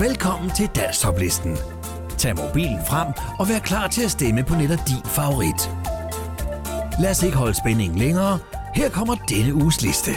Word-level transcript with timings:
Velkommen 0.00 0.50
til 0.50 0.70
Danstoplisten. 0.76 1.56
Tag 2.18 2.36
mobilen 2.36 2.78
frem 2.86 3.12
og 3.38 3.48
vær 3.48 3.58
klar 3.58 3.88
til 3.88 4.02
at 4.02 4.10
stemme 4.10 4.44
på 4.44 4.54
netop 4.54 4.78
din 4.88 5.02
favorit. 5.04 5.70
Lad 7.00 7.10
os 7.10 7.22
ikke 7.22 7.36
holde 7.36 7.54
spændingen 7.54 7.98
længere. 7.98 8.38
Her 8.74 8.88
kommer 8.90 9.14
denne 9.14 9.54
uges 9.54 9.82
liste. 9.82 10.10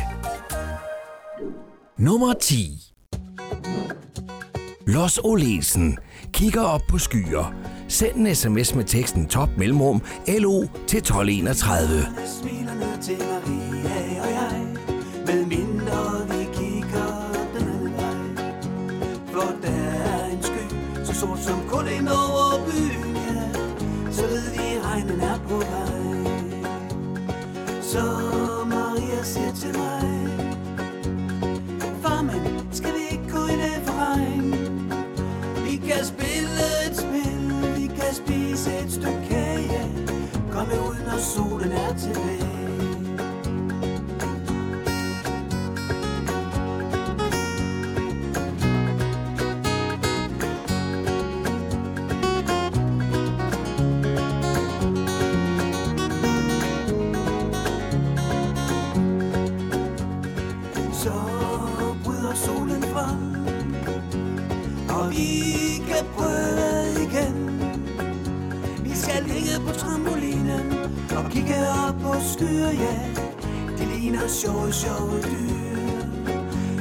Nummer 1.98 2.34
10. 2.34 2.94
Los 4.88 5.20
Olesen 5.24 5.98
kigger 6.34 6.62
op 6.62 6.82
på 6.90 6.98
skyer. 6.98 7.54
Send 7.88 8.16
en 8.16 8.36
sms 8.36 8.76
med 8.76 8.84
teksten 8.84 9.28
top 9.28 9.50
mellemrum 9.58 10.02
LO 10.28 10.62
til 10.88 10.98
1231. 10.98 11.88
Smilerne 12.42 13.02
til 13.02 13.18
Maria 13.84 14.22
og 14.22 14.32
jeg 14.32 14.61
Så 21.22 21.28
sort 21.28 21.40
som 21.40 21.68
kun 21.68 21.88
ind 21.88 22.10
over 22.10 22.66
byen 22.66 23.16
ja. 23.16 24.12
Så 24.12 24.22
ved 24.22 24.52
vi 24.52 24.80
regnen 24.84 25.22
er 25.22 25.38
på 25.38 25.56
vej 25.56 26.22
Så 27.82 28.04
Maria 28.66 29.24
siger 29.24 29.54
til 29.54 29.78
mig 29.78 30.30
farmand, 32.02 32.58
skal 32.72 32.94
vi 32.94 33.04
ikke 33.12 33.32
gå 33.32 33.46
i 33.46 33.52
det 33.52 33.82
for 33.86 33.94
regn? 33.94 34.52
Vi 35.66 35.78
kan 35.88 36.06
spille 36.06 36.66
et 36.88 36.98
spil, 36.98 37.54
vi 37.76 37.88
kan 37.88 38.14
spise 38.14 38.70
et 38.84 38.92
stykke 38.92 39.28
kage 39.30 40.12
komme 40.52 40.74
ud, 40.90 40.96
når 41.06 41.18
solen 41.18 41.72
er 41.72 41.98
tilbage 41.98 42.41
kigge 71.32 71.60
op 71.88 71.96
på 72.02 72.14
skyer, 72.20 72.72
ja. 72.72 72.96
Det 73.78 73.88
ligner 73.88 74.28
sjove, 74.28 74.74
sjove 74.74 75.22
dyr. 75.22 75.62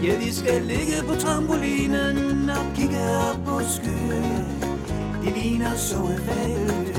Ja, 0.02 0.16
vi 0.18 0.32
skal 0.32 0.62
ligge 0.62 1.02
på 1.08 1.14
trampolinen 1.14 2.50
Og 2.50 2.66
kigge 2.76 3.00
op 3.30 3.36
på 3.46 3.60
skyer, 3.60 4.22
ja 4.30 4.70
Det 5.24 5.32
ligner 5.36 5.76
sjove 5.76 6.16
dyr 6.26 6.89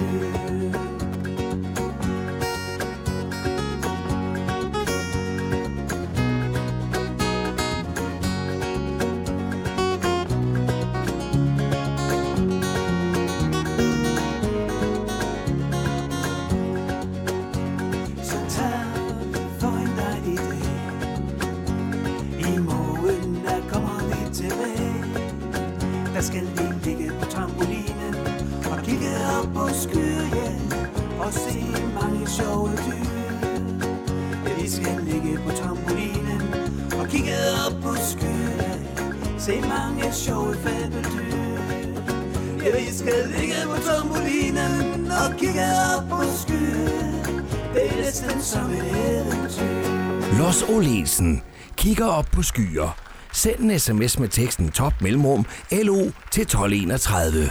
Olesen 51.22 51.42
kigger 51.78 52.06
op 52.06 52.26
på 52.32 52.42
skyer. 52.42 52.98
Send 53.34 53.60
en 53.60 53.80
sms 53.80 54.20
med 54.20 54.30
teksten 54.30 54.72
top 54.72 54.94
mellemrum 55.02 55.46
LO 55.72 56.12
til 56.32 56.42
1231. 56.42 57.50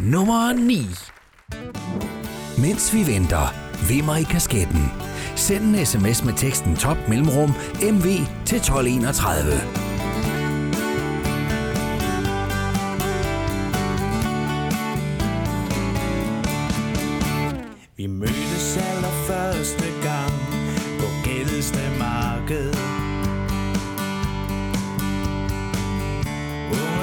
Nummer 0.00 0.52
9. 0.52 0.86
Mens 2.58 2.94
vi 2.94 3.06
venter, 3.06 3.54
vimmer 3.88 4.16
i 4.16 4.22
kasketten. 4.22 4.92
Send 5.36 5.76
en 5.76 5.86
sms 5.86 6.24
med 6.24 6.34
teksten 6.34 6.76
top 6.76 7.08
mellemrum 7.08 7.52
MV 7.82 8.04
til 8.46 8.58
1231. 8.58 9.87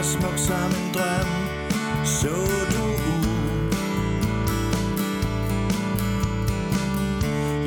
smuk 0.05 0.37
som 0.37 0.69
en 0.79 0.87
drøm, 0.93 1.29
så 2.05 2.35
du 2.73 2.85
ud. 3.13 3.27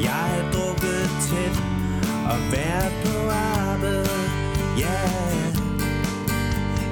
Jeg 0.03 0.23
har 0.33 0.53
drukket 0.53 1.11
tæt 1.29 1.57
og 2.33 2.39
været 2.53 2.93
på 3.05 3.31
arbejde, 3.31 4.09
ja. 4.79 4.99
Yeah. 5.01 5.55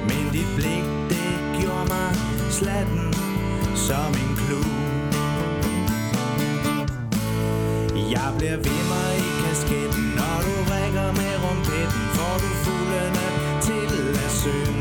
Men 0.09 0.33
dit 0.33 0.51
blik, 0.57 0.85
det 1.11 1.33
gjorde 1.61 1.87
mig 1.89 2.11
slatten 2.51 3.15
som 3.75 4.11
en 4.23 4.33
klub 4.37 4.67
Jeg 8.11 8.29
bliver 8.39 8.57
vimmer 8.57 9.07
i 9.27 9.29
kasketten 9.43 10.05
Når 10.19 10.37
du 10.47 10.55
rækker 10.73 11.09
med 11.21 11.35
rumpetten 11.45 12.03
Får 12.17 12.35
du 12.43 12.51
fuglene 12.65 13.27
til 13.67 14.19
at 14.25 14.31
synge 14.31 14.76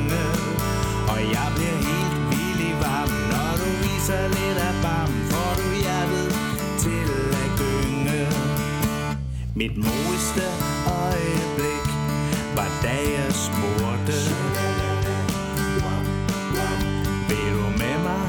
jeg 1.38 1.50
bliver 1.56 1.78
helt 1.90 2.18
vild 2.32 2.62
i 2.70 2.74
varm 2.84 3.12
Når 3.32 3.52
du 3.62 3.70
viser 3.84 4.24
lidt 4.38 4.60
af 4.70 4.76
barm 4.86 5.14
Får 5.32 5.52
du 5.60 5.68
hjertet 5.84 6.30
til 6.84 7.08
at 7.44 7.50
gynge. 7.60 8.22
Mit 9.60 9.76
modigste 9.86 10.46
øjeblik 11.06 11.86
Var 12.58 12.70
da 12.84 12.96
jeg 13.18 13.32
spurgte. 13.46 14.18
Vil 17.30 17.50
du 17.58 17.68
med 17.82 17.98
mig 18.08 18.26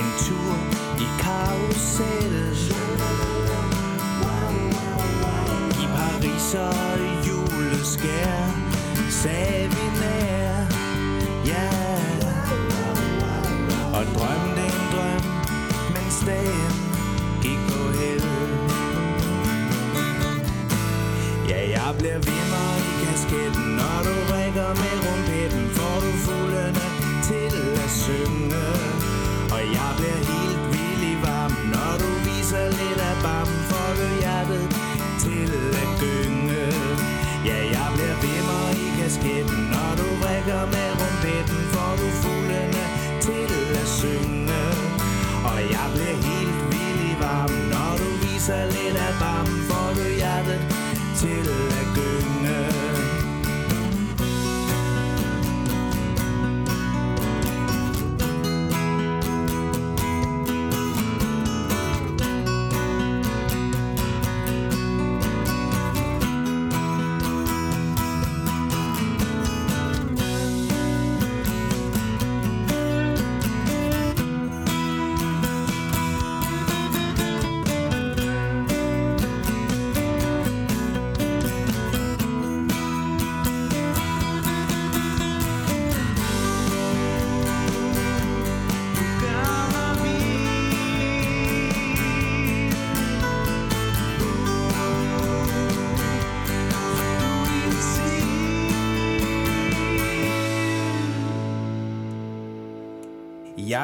En 0.00 0.08
tur 0.24 0.54
i 1.04 1.06
karusellet 1.22 2.56
i 5.82 5.86
Paris 5.96 6.54
og 6.54 6.98
juleskær 7.26 8.66
Sagde 9.10 9.68
vi 9.68 9.84
nær, 10.00 10.55
Og 14.06 14.14
drømte 14.14 14.62
en 14.62 14.84
drøm, 14.92 15.24
mens 15.94 16.16
dagen 16.26 16.74
gik 17.42 17.60
på 17.68 17.82
held 17.98 18.22
Ja, 21.48 21.60
jeg 21.70 21.94
bliver 21.98 22.18
vimmer 22.18 22.68
i 22.90 23.04
kasketten 23.04 23.66
Når 23.78 23.96
du 24.06 24.14
rækker 24.32 24.68
med 24.82 25.05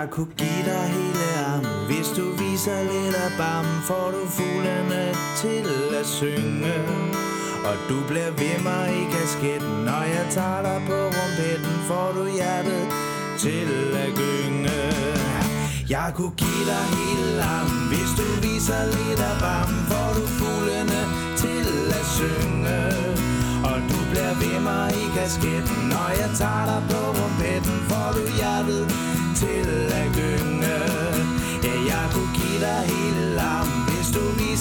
Jeg 0.03 0.11
kunne 0.11 0.35
give 0.37 0.63
dig 0.71 0.85
hele 0.97 1.27
armen 1.47 1.87
Hvis 1.89 2.09
du 2.19 2.25
viser 2.43 2.79
lidt 2.93 3.17
af 3.27 3.33
bam 3.39 3.67
Får 3.89 4.09
du 4.15 4.23
fuglene 4.37 5.05
til 5.41 5.67
at 6.01 6.07
synge. 6.07 6.75
Og 7.69 7.77
du 7.89 7.99
bliver 8.09 8.33
ved 8.41 8.57
mig 8.69 8.87
i 9.01 9.05
kasketten 9.15 9.75
Når 9.89 10.03
jeg 10.17 10.27
tager 10.37 10.63
dig 10.69 10.79
på 10.89 10.99
rumpetten 11.17 11.75
Får 11.89 12.09
du 12.17 12.25
hjertet 12.39 12.85
til 13.45 13.69
at 14.05 14.11
gynge. 14.21 14.81
Jeg 15.95 16.09
kunne 16.17 16.37
give 16.43 16.65
dig 16.73 16.85
hele 16.97 17.43
armen 17.57 17.83
Hvis 17.91 18.11
du 18.19 18.27
viser 18.47 18.83
lidt 18.97 19.21
af 19.31 19.37
bam 19.45 19.71
Får 19.91 20.11
du 20.19 20.25
fuglene 20.39 21.03
til 21.43 21.67
at 21.99 22.07
synge. 22.17 22.79
Og 23.71 23.79
du 23.91 23.99
bliver 24.11 24.35
ved 24.43 24.59
mig 24.69 24.89
i 25.03 25.05
kasketten 25.17 25.79
Når 25.93 26.09
jeg 26.21 26.31
tager 26.41 26.65
dig 26.71 26.83
på 26.91 27.01
rumpetten 27.19 27.77
Får 27.91 28.09
du 28.17 28.23
hjertet 28.39 28.85
til 29.43 29.92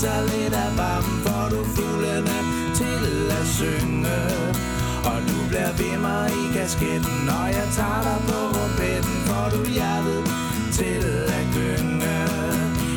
sig 0.01 0.21
lidt 0.33 0.53
af 0.65 0.71
varmen 0.77 1.17
Får 1.25 1.45
du 1.53 1.59
fuglene 1.75 2.37
til 2.79 3.03
at 3.39 3.45
synge. 3.57 4.19
Og 5.11 5.19
du 5.29 5.37
bliver 5.49 5.71
ved 5.79 5.95
mig 6.07 6.25
i 6.41 6.43
kasketten 6.55 7.17
Når 7.29 7.45
jeg 7.57 7.67
tager 7.77 8.01
dig 8.07 8.19
på 8.29 8.37
rumpetten 8.55 9.17
Får 9.29 9.47
du 9.53 9.61
hjertet 9.77 10.21
til 10.77 11.03
at 11.37 11.45
gynge. 11.55 12.17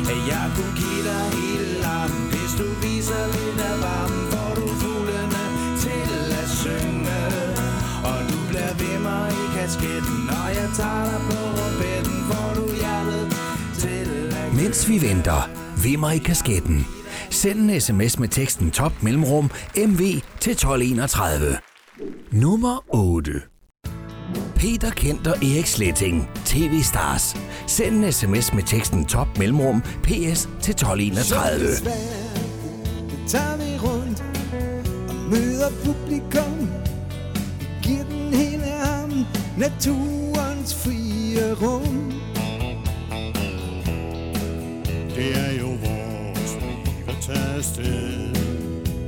Ja, 0.09 0.15
jeg 0.31 0.45
kunne 0.55 0.75
give 0.81 1.01
dig 1.09 1.25
hele 1.37 1.69
armen 1.97 2.23
Hvis 2.33 2.51
du 2.59 2.67
viser 2.83 3.23
lidt 3.35 3.59
af 3.71 3.75
varmen 3.85 4.23
Får 4.33 4.51
du 4.59 4.65
fuglene 4.81 5.43
til 5.83 6.11
at 6.41 6.49
synge. 6.61 7.21
Og 8.09 8.19
du 8.31 8.37
bliver 8.49 8.73
ved 8.81 8.97
mig 9.07 9.25
i 9.41 9.45
kasketten 9.55 10.17
Når 10.29 10.47
jeg 10.59 10.69
tager 10.79 11.03
dig 11.11 11.21
på 11.29 11.37
rumpetten 11.57 12.17
Får 12.29 12.49
du 12.57 12.65
hjertet 12.81 13.25
til 13.83 14.07
at 14.41 14.47
Mens 14.59 14.79
vi 14.89 14.95
venter, 15.09 15.64
ved 15.85 15.97
mig 15.97 16.15
i 16.15 16.19
kasketten. 16.19 16.87
Send 17.29 17.59
en 17.59 17.81
sms 17.81 18.19
med 18.19 18.27
teksten 18.27 18.71
top 18.71 19.03
mellemrum 19.03 19.51
MV 19.77 19.99
til 20.39 20.51
1231. 20.51 21.57
Nummer 22.31 22.83
8. 22.95 23.31
Peter 24.55 24.91
Kent 24.91 25.27
og 25.27 25.35
Erik 25.37 25.65
Sletting, 25.65 26.29
TV 26.45 26.81
Stars. 26.81 27.35
Send 27.67 28.05
en 28.05 28.11
sms 28.11 28.53
med 28.53 28.63
teksten 28.63 29.05
top 29.05 29.27
mellemrum 29.37 29.81
PS 29.81 30.49
til 30.61 30.71
1231. 30.71 31.67
Det 31.69 33.19
tager 33.27 33.57
vi 33.57 33.77
rundt 33.87 34.23
og 35.09 35.15
møder 35.15 35.69
publikum. 35.85 36.69
Vi 37.59 37.67
giver 37.83 38.03
den 38.03 38.33
hele 38.33 38.73
arm, 38.73 39.25
naturens 39.57 40.75
frie 40.75 41.53
rum. 41.53 42.13
Det 45.15 45.37
er 45.37 45.59
jo 45.59 45.67
vores 45.67 46.57
liv 46.61 47.07
at 47.07 47.15
tage 47.21 47.55
afsted, 47.57 48.35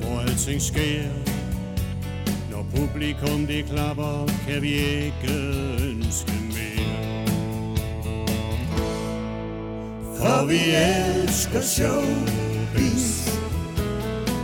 hvor 0.02 0.20
alting 0.20 0.62
sker. 0.62 1.04
Når 2.52 2.66
publikum 2.76 3.48
det 3.48 3.66
klapper, 3.66 4.28
kan 4.48 4.62
vi 4.62 4.74
ikke 4.74 5.34
ønske 5.90 6.32
mere. 6.32 7.26
For 10.18 10.46
vi 10.46 10.60
elsker 10.70 11.62
showbiz 11.62 13.28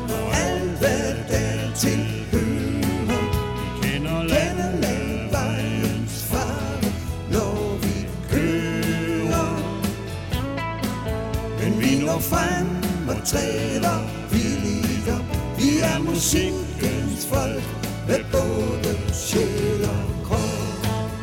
og 0.10 0.36
alt 0.36 0.78
hvad 0.80 1.16
der 1.30 1.74
til 1.76 2.23
træder 13.34 14.00
vi 14.32 14.44
ligger 14.66 15.20
Vi 15.58 15.70
er 15.80 16.00
musikkens 16.00 17.26
folk 17.26 17.64
med 18.08 18.20
både 18.32 19.14
sjæl 19.14 19.84
og 19.84 20.06
krop. 20.26 21.18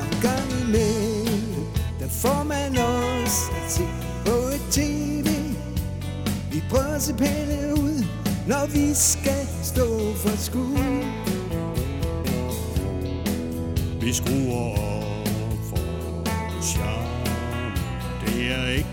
Og 0.00 0.10
gang 0.22 0.48
imellem, 0.68 1.64
der 2.00 2.08
får 2.08 2.42
man 2.44 2.78
også 2.78 3.42
at 3.64 3.72
se 3.72 3.82
på 4.26 4.36
et 4.56 4.64
tv. 4.70 5.28
Vi 6.52 6.62
prøver 6.70 6.94
at 6.94 7.02
se 7.02 7.14
pæne 7.14 7.74
ud, 7.74 8.04
når 8.48 8.66
vi 8.66 8.94
skal 8.94 9.35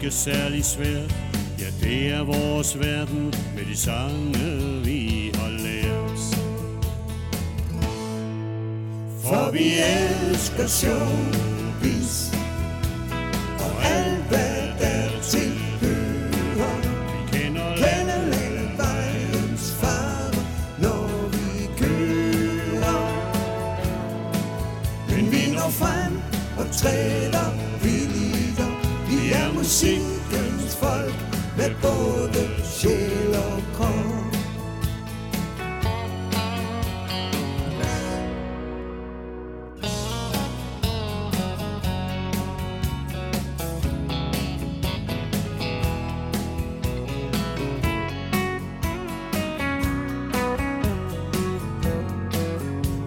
ikke 0.03 0.15
særlig 0.15 0.65
svært, 0.65 1.15
ja 1.59 1.65
det 1.85 2.11
er 2.11 2.23
vores 2.23 2.79
verden 2.79 3.25
med 3.55 3.65
de 3.71 3.77
sange, 3.77 4.81
vi 4.85 5.31
har 5.35 5.49
lært. 5.49 6.19
For 9.23 9.51
vi 9.51 9.73
elsker 10.29 10.67
sjov 10.67 11.52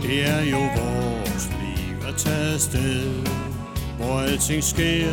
Det 0.07 0.29
er 0.29 0.43
jo 0.43 0.59
vores 0.59 1.51
liv 1.61 2.09
at 2.09 2.17
tage 2.17 2.55
afsted, 2.55 3.27
hvor 3.97 4.21
alting 4.21 4.65
sker. 4.65 5.13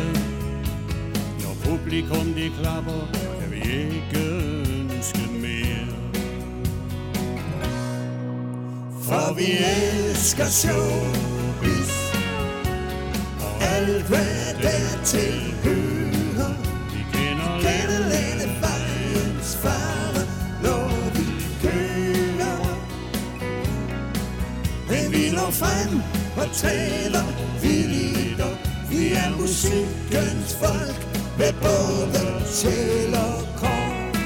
Når 1.42 1.54
publikum 1.64 2.34
de 2.34 2.50
klapper, 2.60 3.08
kan 3.40 3.50
vi 3.50 3.56
ikke 3.56 4.20
ønske 4.94 5.28
mere. 5.40 5.86
For 9.02 9.34
vi 9.34 9.46
elsker 9.52 10.44
showbiz 10.44 12.14
Og 13.40 13.62
alt 13.62 14.08
hvad 14.08 14.62
der 14.62 15.04
tilhører 15.04 16.23
frem 25.58 26.02
og 26.36 26.48
taler 26.52 27.26
vildt 27.62 28.40
op 28.40 28.58
Vi 28.90 29.12
er 29.12 29.30
musikkens 29.40 30.56
folk 30.62 31.00
Med 31.38 31.52
både 31.64 32.24
sjæl 32.58 33.14
og 33.14 33.40
krop 33.58 34.16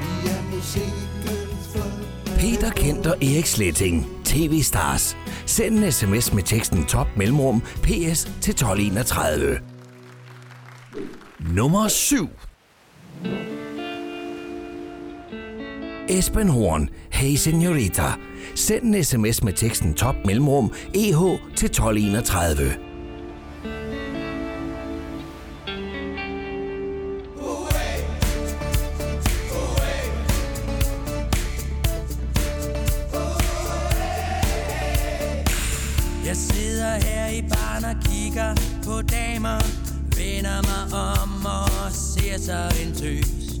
Vi 0.00 0.28
er 0.36 0.42
musikkens 0.54 1.66
folk 1.74 2.06
Peter 2.38 2.70
Kent 2.70 3.06
og 3.06 3.16
Erik 3.22 3.46
Sletting, 3.46 4.06
TV 4.24 4.62
Stars. 4.62 5.16
Send 5.46 5.78
en 5.78 5.92
sms 5.92 6.32
med 6.32 6.42
teksten 6.42 6.84
top 6.84 7.06
mellemrum 7.16 7.60
PS 7.82 8.24
til 8.40 8.50
1231. 8.50 9.58
Nummer 11.40 11.88
7. 11.88 12.28
Esben 16.08 16.48
Horn, 16.48 16.88
Hey 17.10 17.34
Senorita. 17.34 18.02
Send 18.54 18.82
en 18.82 19.04
sms 19.04 19.42
med 19.42 19.52
teksten 19.52 19.94
top 19.94 20.16
mellemrum 20.24 20.72
EH 20.94 21.20
til 21.56 21.66
1231. 21.66 22.76
Jeg 36.26 36.36
sidder 36.36 36.94
her 37.06 37.28
i 37.28 37.42
baren 37.42 37.84
og 37.84 37.96
kigger 38.04 38.54
på 38.84 39.02
damer 39.02 39.58
Vender 40.16 40.60
mig 40.62 40.98
om 40.98 41.46
og 41.46 41.92
ser 41.92 42.38
sig 42.38 42.72
en 42.86 42.94
tøs 42.94 43.60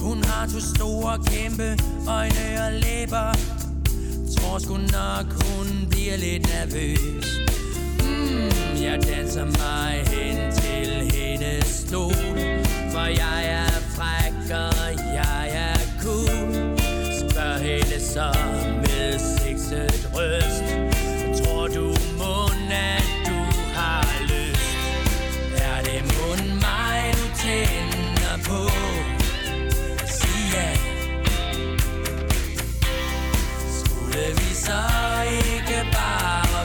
Hun 0.00 0.24
har 0.24 0.46
to 0.46 0.60
store 0.60 1.18
kæmpe 1.26 1.78
øjne 2.08 2.66
og 2.66 2.72
læber 2.72 3.61
Tror 4.42 4.58
sgu 4.58 4.76
nok, 4.76 5.26
hun 5.42 5.86
bliver 5.90 6.16
lidt 6.16 6.42
nervøs. 6.42 7.26
Mm, 8.02 8.82
jeg 8.82 8.98
danser 9.02 9.44
mig 9.44 9.92
hen 10.06 10.52
til 10.52 11.12
hendes 11.12 11.66
stol, 11.66 12.14
for 12.92 13.06
jeg 13.06 13.40
er 13.44 13.70
fræk 13.96 14.50
og 14.50 15.14
jeg 15.14 15.50
er 15.52 15.78
cool. 16.02 16.54
Spørg 17.20 17.58
hende 17.60 18.00
så 18.00 18.36
med 18.80 19.18
sexet 19.18 20.10
røst. 20.14 20.64
Tror 21.42 21.66
du 21.66 21.86
mund, 22.18 22.72
at 22.72 23.21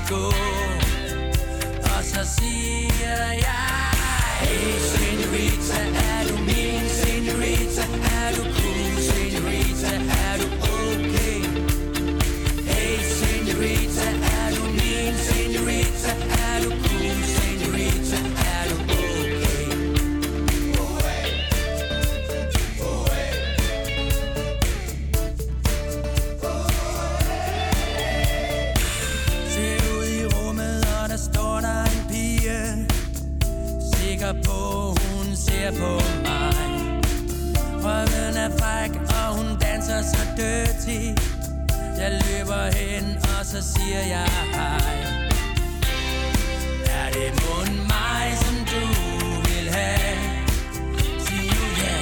gå? 0.09 0.25
Og 1.83 2.03
så 2.03 2.21
siger 2.39 3.31
jeg 3.31 3.67
Hey 4.39 4.79
senorita, 4.79 6.16
ser 35.71 35.79
på 35.79 35.93
mig 36.25 37.01
Røven 37.83 38.37
er 38.37 38.49
fræk, 38.59 38.91
og 39.09 39.37
hun 39.37 39.59
danser 39.59 40.01
så 40.01 40.21
dirty 40.37 41.21
Jeg 41.97 42.11
løber 42.11 42.75
hen, 42.75 43.17
og 43.17 43.45
så 43.45 43.61
siger 43.61 43.99
jeg 43.99 44.29
hej. 44.53 44.97
Er 46.89 47.09
det 47.11 47.31
mund 47.43 47.77
mig, 47.87 48.37
som 48.41 48.55
du 48.71 48.85
vil 49.47 49.69
have? 49.69 50.17
Sig 51.19 51.43
nu 51.51 51.63
ja. 51.83 51.97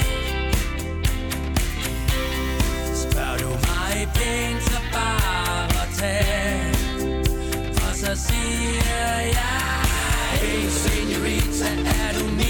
Spørger 2.95 3.37
du 3.37 3.49
mig 3.49 4.07
pænt, 4.15 4.63
så 4.63 4.79
bare 4.93 5.87
tag 5.99 6.71
og 7.89 7.95
så 7.95 8.27
siger 8.27 9.19
jeg 9.19 9.75
Hey 10.41 10.69
senorita, 10.69 11.69
er 12.03 12.19
du 12.19 12.25
min 12.27 12.44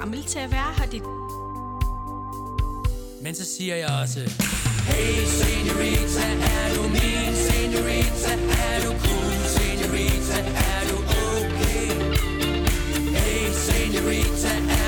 gammel 0.00 0.24
til 0.24 0.38
at 0.38 0.50
være 0.50 0.72
her, 0.78 0.86
dit... 0.86 1.02
Men 3.22 3.34
så 3.34 3.44
siger 3.56 3.76
jeg 3.76 3.88
også 4.02 4.20
Hey 4.88 5.24
senorita, 5.40 6.26
er 6.54 6.74
du 6.76 6.82
min 6.82 7.34
senorita? 7.46 8.32
Er 8.66 8.78
du 8.84 8.90
cool, 9.04 9.34
senorita? 9.56 10.38
Er 10.70 10.82
du 10.90 10.96
okay? 11.36 11.90
Hey 13.16 13.44
senorita, 13.66 14.52
er 14.78 14.87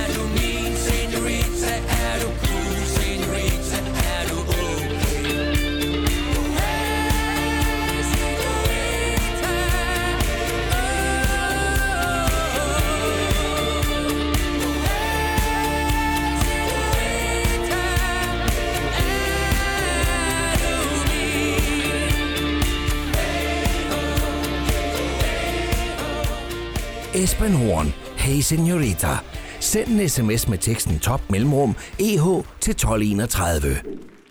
Esben 27.20 27.52
Horn, 27.52 27.92
Hey 28.16 28.40
Senorita. 28.40 29.16
Send 29.60 30.00
en 30.00 30.08
sms 30.08 30.48
med 30.48 30.58
teksten 30.58 30.98
top 30.98 31.30
mellemrum 31.30 31.74
EH 31.98 32.24
til 32.60 32.70
1231. 32.70 33.76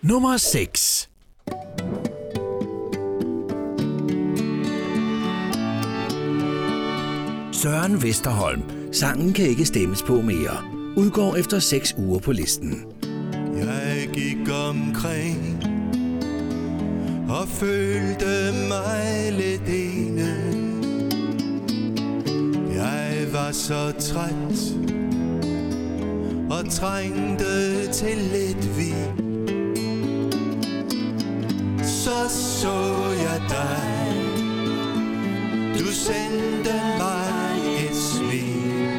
Nummer 0.02 0.36
6. 0.36 1.08
Søren 7.52 8.02
Vesterholm. 8.02 8.62
Sangen 8.92 9.32
kan 9.32 9.46
ikke 9.46 9.64
stemmes 9.64 10.02
på 10.02 10.20
mere. 10.20 10.56
Udgår 10.96 11.36
efter 11.36 11.58
6 11.58 11.94
uger 11.98 12.18
på 12.18 12.32
listen. 12.32 12.84
Jeg 13.56 14.08
gik 14.12 14.48
omkring 14.68 15.62
og 17.28 17.48
følte 17.48 18.52
mig 18.68 19.32
lidt 19.32 19.68
ene. 19.68 20.49
Var 23.32 23.52
så 23.52 23.92
træt 23.92 24.90
og 26.50 26.70
trængte 26.70 27.86
til 27.92 28.16
lidt 28.16 28.78
vin. 28.78 29.36
Så 31.84 32.28
så 32.28 32.94
jeg 33.22 33.40
dig, 33.48 34.14
du 35.78 35.86
sendte 35.86 36.72
mig 36.98 37.84
et 37.84 37.96
smil. 37.96 38.90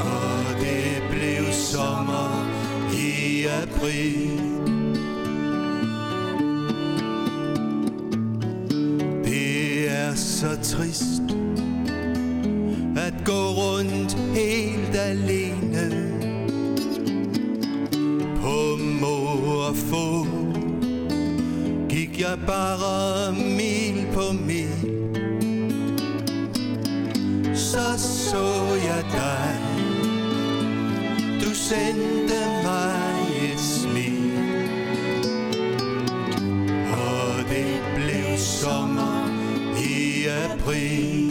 Og 0.00 0.60
det 0.60 1.02
blev 1.10 1.52
sommer 1.52 2.48
i 2.92 3.46
april 3.46 4.40
Det 9.24 9.90
er 9.90 10.14
så 10.14 10.58
trist 10.62 11.33
alene 15.10 15.86
På 18.42 18.76
må 19.00 19.16
og 19.66 19.76
få 19.76 20.26
Gik 21.88 22.20
jeg 22.20 22.38
bare 22.46 23.32
mil 23.32 24.06
på 24.12 24.32
mil 24.32 24.94
Så 27.54 27.98
så 27.98 28.46
jeg 28.84 29.04
dig. 29.12 29.56
Du 31.44 31.54
sendte 31.54 32.40
mig 32.64 33.52
et 33.52 33.60
smil 33.60 34.32
Og 36.92 37.50
det 37.50 37.82
blev 37.94 38.38
sommer 38.38 39.28
i 39.78 40.26
april. 40.26 41.23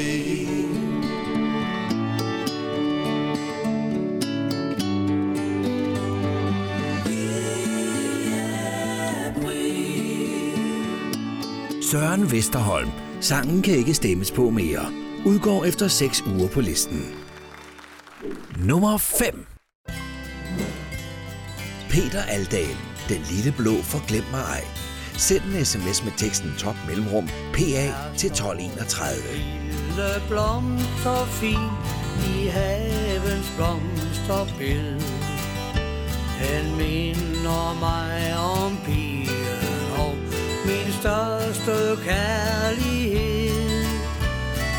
April 0.00 0.50
Søren 11.90 12.32
Vesterholm. 12.32 12.90
Sangen 13.20 13.62
kan 13.62 13.74
ikke 13.74 13.94
stemmes 13.94 14.30
på 14.30 14.50
mere. 14.50 14.92
Udgår 15.26 15.64
efter 15.64 15.88
6 15.88 16.22
uger 16.22 16.48
på 16.48 16.60
listen. 16.60 17.14
Nummer 18.56 18.98
5. 18.98 19.46
Peter 21.90 22.22
Aldal. 22.22 22.76
Den 23.08 23.20
lille 23.30 23.54
blå 23.56 23.82
forglem 23.82 24.24
mig 24.30 24.40
ej. 24.40 24.64
Send 25.16 25.42
en 25.44 25.64
sms 25.64 26.04
med 26.04 26.12
teksten 26.16 26.50
top 26.58 26.76
mellemrum 26.88 27.28
PA 27.52 28.14
til 28.16 28.30
1231. 28.30 29.79
Alle 29.90 30.22
blomster 30.28 31.24
fin 31.26 31.70
i 32.26 32.46
havens 32.46 33.50
blomsterbed. 33.56 35.00
Den 36.40 36.76
minder 36.76 37.78
mig 37.80 38.36
om 38.38 38.78
pigen 38.84 39.90
og 39.98 40.14
min 40.66 40.92
største 41.00 42.02
kærlighed. 42.04 43.84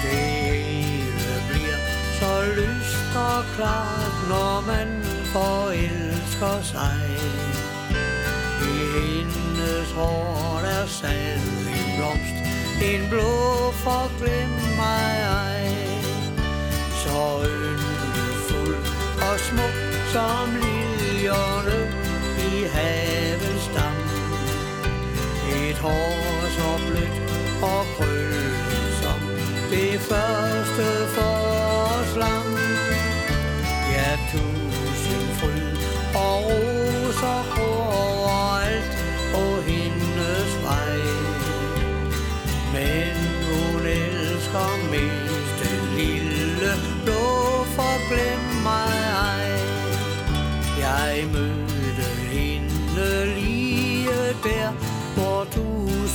Det 0.03 0.19
hele 0.19 1.33
bliver 1.49 1.81
så 2.19 2.43
lyst 2.61 3.15
og 3.15 3.43
klart, 3.55 4.15
når 4.29 4.63
man 4.67 5.03
forelsker 5.25 6.61
sig. 6.61 7.01
I 8.61 8.75
hendes 8.95 9.91
hår 9.91 10.59
er 10.59 10.85
sand 10.87 11.67
en 11.67 11.97
blomst, 11.97 12.40
en 12.81 13.09
blå 13.09 13.71
forglem 13.71 14.49
mig 14.77 15.13
ej. 15.47 15.67
Så 17.03 17.45
yndefuld 17.45 18.85
og 19.21 19.39
smuk 19.39 19.77
som 20.13 20.49
liljerne 20.63 21.79
i 22.37 22.65
havets 22.75 23.67
dam. 23.75 23.97
Et 25.55 25.77
hår 25.77 26.47
så 26.57 26.69
blødt 26.87 27.17
og 27.61 27.85
krøllet 27.97 28.93
som 29.01 29.19
det 29.69 29.99
første 29.99 30.85
forårslam. 31.15 32.57
Ja, 33.93 34.11
tusind 34.31 35.27
fryd 35.39 35.77
og 36.15 36.43
roser 36.45 37.60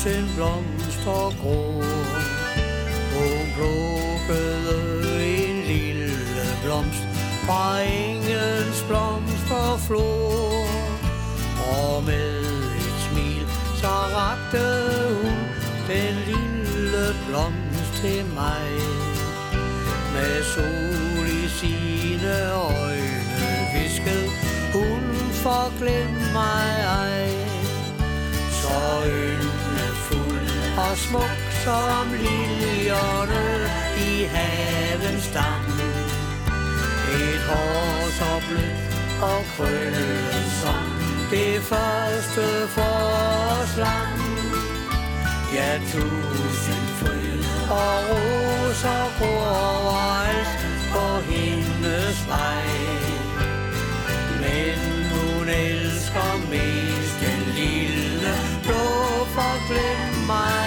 en 0.06 0.30
blomst 0.36 1.06
og 1.06 1.32
grå. 1.42 1.82
Hun 3.14 3.46
plukkede 3.56 4.76
en 5.26 5.62
lille 5.66 6.46
blomst 6.64 7.02
fra 7.46 7.80
engens 7.82 8.84
blomsterflor. 8.88 10.66
Og 11.72 12.04
med 12.04 12.40
et 12.86 12.98
smil, 13.10 13.46
så 13.80 13.94
rakte 14.18 14.64
hun 15.22 15.38
den 15.88 16.14
lille 16.26 17.06
blomst 17.28 17.92
til 18.00 18.24
mig. 18.34 18.66
Med 20.14 20.42
sol 20.54 21.26
i 21.44 21.48
sine 21.48 22.52
øjne 22.52 23.46
viskede 23.74 24.28
hun 24.72 25.02
forglem 25.32 26.10
mig 26.32 26.68
ej. 26.86 27.28
Så 28.62 29.02
yndefuld 29.06 29.35
og 30.96 31.00
smuk 31.00 31.40
som 31.64 32.12
liljerne 32.12 33.44
i 33.98 34.24
havens 34.34 35.28
dam. 35.34 35.66
Et 37.12 37.42
hår 37.48 38.10
så 38.18 38.32
blødt 38.48 39.22
og 39.22 39.42
krøllet 39.56 40.46
som 40.62 40.86
det 41.30 41.62
første 41.62 42.44
forårslam. 42.76 44.20
Ja, 45.54 45.78
tusind 45.92 46.86
fryd 47.00 47.44
og 47.70 47.96
roser 48.08 49.04
gror 49.18 49.46
overalt 49.74 50.54
på 50.92 51.06
hendes 51.30 52.18
vej. 52.28 52.68
Men 54.40 54.78
hun 55.12 55.48
elsker 55.48 56.32
mest 56.50 57.16
den 57.20 57.42
lille 57.60 58.34
blå 58.64 58.84
forglem 59.36 60.26
mig 60.26 60.65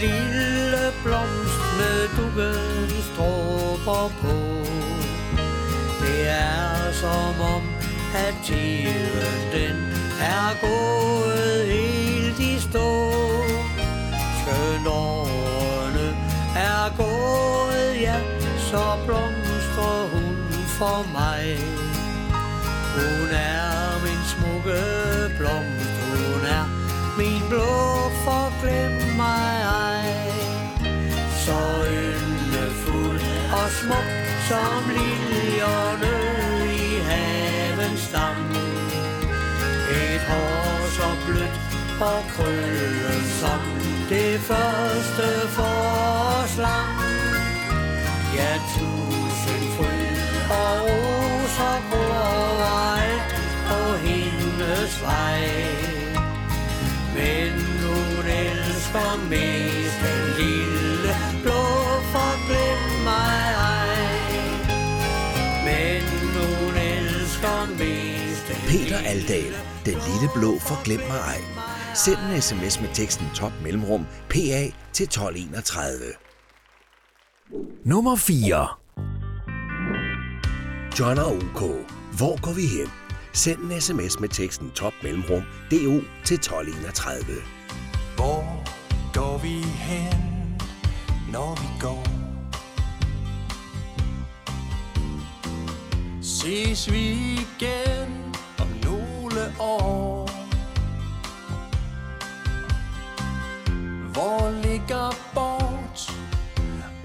lille 0.00 0.92
blomst 1.04 1.60
med 1.78 1.98
dukkens 2.16 3.04
stråber 3.12 4.04
på. 4.20 4.36
Det 6.00 6.28
er 6.28 6.92
som 6.92 7.40
om, 7.54 7.62
at 8.14 8.34
tiden 8.44 9.38
den 9.52 9.76
er 10.20 10.50
gået 10.66 11.66
helt 11.66 12.40
i 12.40 12.60
stå. 12.60 12.90
Skønt 14.38 14.86
årene 14.86 16.08
er 16.56 16.96
gået, 16.96 18.00
ja, 18.00 18.18
så 18.58 18.82
blomstrer 19.06 20.08
hun 20.12 20.36
for 20.78 20.98
mig. 21.12 21.58
Hun 22.94 23.28
er 23.32 24.00
min 24.04 24.22
smukke 24.32 24.82
blomst, 25.38 25.77
min 27.18 27.42
blå 27.48 28.10
forglem 28.24 29.16
mig 29.16 29.54
ej. 29.86 30.10
Så 31.44 31.60
yndefuld 32.02 33.20
og 33.58 33.68
smuk 33.78 34.10
som 34.48 34.82
liljerne 34.98 36.16
i 36.74 36.88
havens 37.10 38.08
dam. 38.14 38.40
Et 39.90 40.22
hår 40.30 40.86
så 40.96 41.08
blødt 41.26 41.58
og 42.00 42.20
krøllet 42.34 43.26
som 43.40 43.60
det 44.08 44.40
første 44.40 45.26
forårslam. 45.56 46.94
Ja, 48.36 48.52
tusind 48.74 49.64
fryd 49.76 50.18
og 50.50 50.74
roser 50.86 51.78
gror 51.90 52.62
alt 52.94 53.34
på 53.68 53.80
hendes 54.06 55.02
vej. 55.02 55.87
Men 57.18 57.52
hun 57.82 58.24
elsker 58.26 59.10
mest 59.30 59.98
den 60.04 60.24
lille 60.40 61.14
blå 61.42 61.64
forglem 62.14 62.82
mig 63.08 63.44
ej. 63.74 63.98
Men 65.68 66.02
hun 66.34 66.74
elsker 66.76 67.58
mest 67.80 68.44
den 68.48 68.60
Peter 68.70 68.98
Aldal. 69.12 69.54
Den 69.86 69.98
lille 70.08 70.28
blå 70.34 70.58
forglem 70.58 71.00
mig 71.00 71.20
ej. 71.32 71.40
Send 71.94 72.18
en 72.18 72.42
sms 72.42 72.80
med 72.80 72.88
teksten 72.94 73.26
top 73.34 73.52
mellemrum 73.62 74.06
PA 74.28 74.60
til 74.92 75.04
1231. 75.04 76.12
Nummer 77.84 78.16
4. 78.16 78.68
John 80.98 81.18
og 81.18 81.36
OK. 81.36 81.60
Hvor 82.18 82.40
går 82.40 82.52
vi 82.52 82.66
hen? 82.66 83.07
Send 83.32 83.58
en 83.58 83.80
sms 83.80 84.20
med 84.20 84.28
teksten 84.28 84.70
top 84.70 84.92
mellemrum 85.02 85.42
DO 85.70 86.00
til 86.24 86.34
1231. 86.34 87.24
Hvor 88.16 88.64
går 89.14 89.38
vi 89.38 89.62
hen, 89.62 90.60
når 91.32 91.54
vi 91.60 91.68
går? 91.80 92.06
Ses 96.22 96.92
vi 96.92 97.10
igen 97.32 98.34
om 98.58 98.68
nogle 98.84 99.40
år? 99.60 100.30
Hvor 104.12 104.50
ligger 104.62 105.10
bort? 105.34 106.12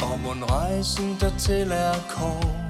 Og 0.01 0.19
må 0.19 0.45
rejsen 0.45 1.17
dertil 1.19 1.71
er 1.71 1.93
kort? 2.09 2.62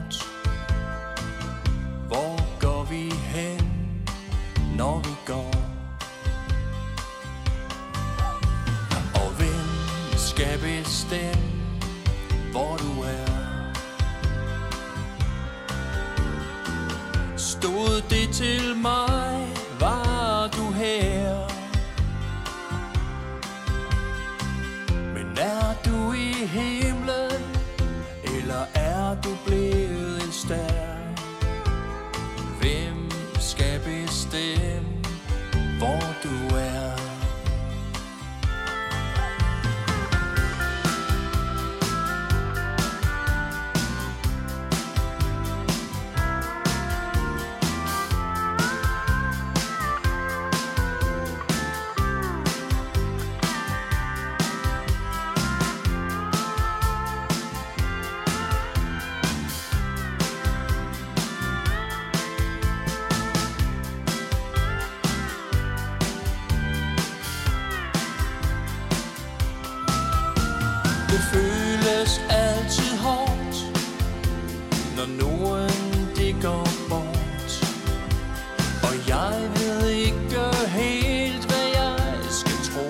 Når 75.04 75.16
nogen 75.22 75.70
de 76.16 76.36
går 76.42 76.68
bort. 76.90 77.52
Og 78.84 78.94
jeg 79.08 79.50
ved 79.56 79.90
ikke 79.90 80.40
helt, 80.68 81.46
hvad 81.46 81.68
jeg 81.82 82.00
skal 82.30 82.60
tro. 82.70 82.88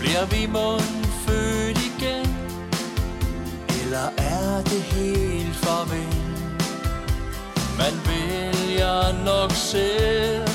Bliver 0.00 0.24
vi 0.26 0.46
mund 0.46 1.04
født 1.26 1.78
igen, 1.90 2.28
eller 3.82 4.06
er 4.18 4.62
det 4.62 4.82
helt 4.82 5.56
farvel? 5.56 6.16
Man 7.78 7.94
vælger 8.08 9.24
nok 9.24 9.50
selv, 9.52 10.51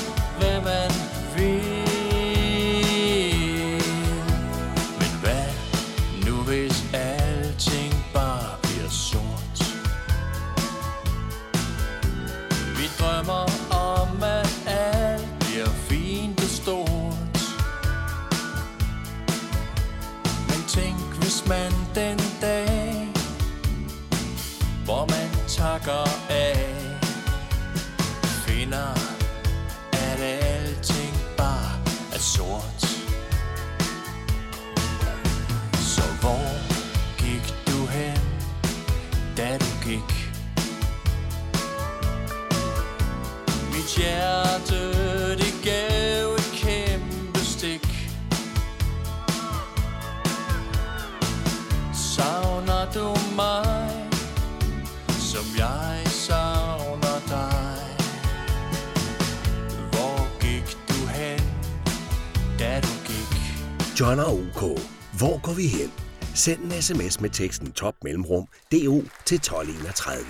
John 64.08 64.20
og 64.20 64.32
OK. 64.32 64.80
Hvor 65.18 65.42
går 65.42 65.52
vi 65.52 65.66
hen? 65.66 65.92
Send 66.34 66.60
en 66.60 66.82
sms 66.82 67.20
med 67.20 67.30
teksten 67.30 67.72
top 67.72 67.94
mellemrum 68.04 68.46
DO 68.72 69.02
til 69.24 69.34
1231. 69.34 70.24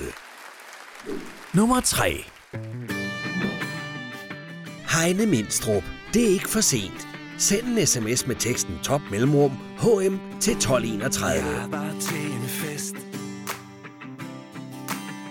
Nummer 1.54 1.80
3. 1.80 2.24
Heine 4.96 5.26
Mindstrup. 5.26 5.82
Det 6.14 6.22
er 6.22 6.28
ikke 6.28 6.48
for 6.48 6.60
sent. 6.60 7.08
Send 7.36 7.66
en 7.66 7.86
sms 7.86 8.26
med 8.26 8.36
teksten 8.36 8.78
top 8.82 9.00
mellemrum 9.10 9.50
HM 9.50 10.18
til 10.40 10.52
1231. 10.52 11.50
Jeg 11.50 11.72
var 11.72 11.94
til 12.00 12.32
en 12.32 12.48
fest 12.48 12.94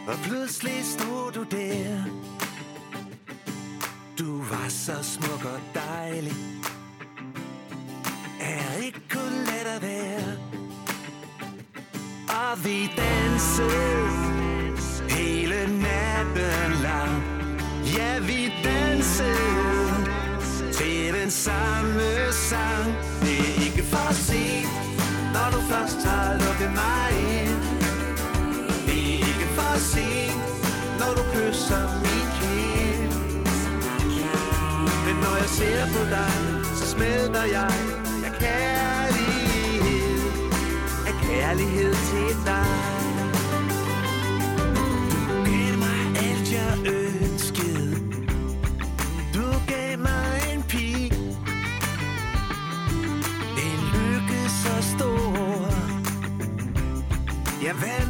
Og 0.07 0.15
pludselig 0.23 0.85
stod 0.85 1.31
du 1.31 1.45
der 1.51 2.03
Du 4.19 4.37
var 4.37 4.69
så 4.69 5.03
smuk 5.03 5.45
og 5.45 5.59
dejlig 5.73 6.56
havde 8.53 8.85
ikke 8.85 9.01
kun 9.09 9.31
let 9.49 9.67
at 9.75 9.81
være. 9.81 10.37
Og 12.29 12.65
vi 12.65 12.91
dansede 12.97 14.09
Hele 15.09 15.59
natten 15.81 16.71
lang. 16.83 17.23
Ja, 17.97 18.19
vi 18.19 18.53
dansede 18.63 19.93
Til 20.71 21.13
den 21.21 21.31
samme 21.31 22.31
sang. 22.31 22.85
Det 23.21 23.39
er 23.39 23.65
ikke 23.65 23.83
for 23.83 24.13
sent 24.13 24.69
Når 25.33 25.47
du 25.51 25.59
først 25.71 26.05
har 26.07 26.33
lukket 26.33 26.71
mig 26.81 27.09
ind. 27.39 27.61
Det 28.87 28.99
er 29.13 29.17
ikke 29.31 29.47
for 29.57 29.77
sent 29.91 30.41
Når 30.99 31.11
du 31.17 31.23
kysser 31.33 31.83
min 32.05 32.27
kind 32.39 33.11
Men 35.05 35.15
når 35.23 35.35
jeg 35.37 35.49
ser 35.49 35.85
på 35.85 36.03
dig 36.09 36.31
Så 36.75 36.85
smelter 36.87 37.43
jeg 37.43 37.96
kærlighed. 38.39 40.21
Af 41.07 41.13
kærlighed 41.27 41.93
til 41.93 42.35
dig. 42.45 42.65
Du 45.27 45.43
gav 45.45 45.77
mig 45.77 45.99
alt 46.27 46.51
jeg 46.51 46.73
ønskede. 46.85 47.95
Du 49.33 49.45
gav 49.67 49.99
mig 49.99 50.41
en 50.53 50.63
pige. 50.63 51.13
En 53.65 53.79
lykke 53.93 54.49
så 54.63 54.75
stor. 54.95 55.71
Jeg 57.63 57.75
valgte 57.81 58.06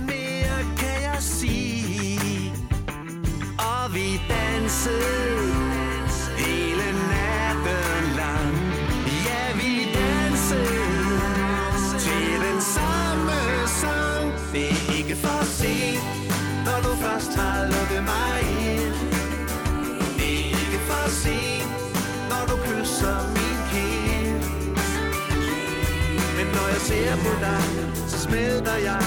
ser 27.08 27.16
på 27.18 27.40
dig, 27.40 27.62
så 28.08 28.20
smelter 28.20 28.76
jeg. 28.76 29.04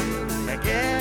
Jeg 0.48 0.58
kan 0.64 0.99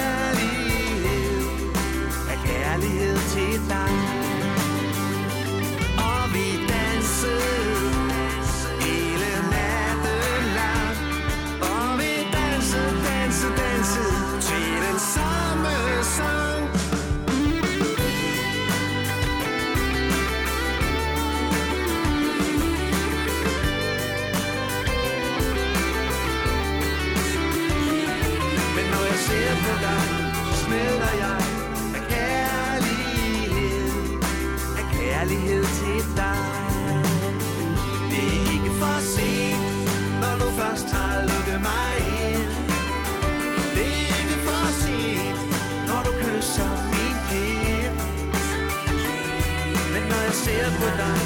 på 50.79 50.87
dig 51.01 51.19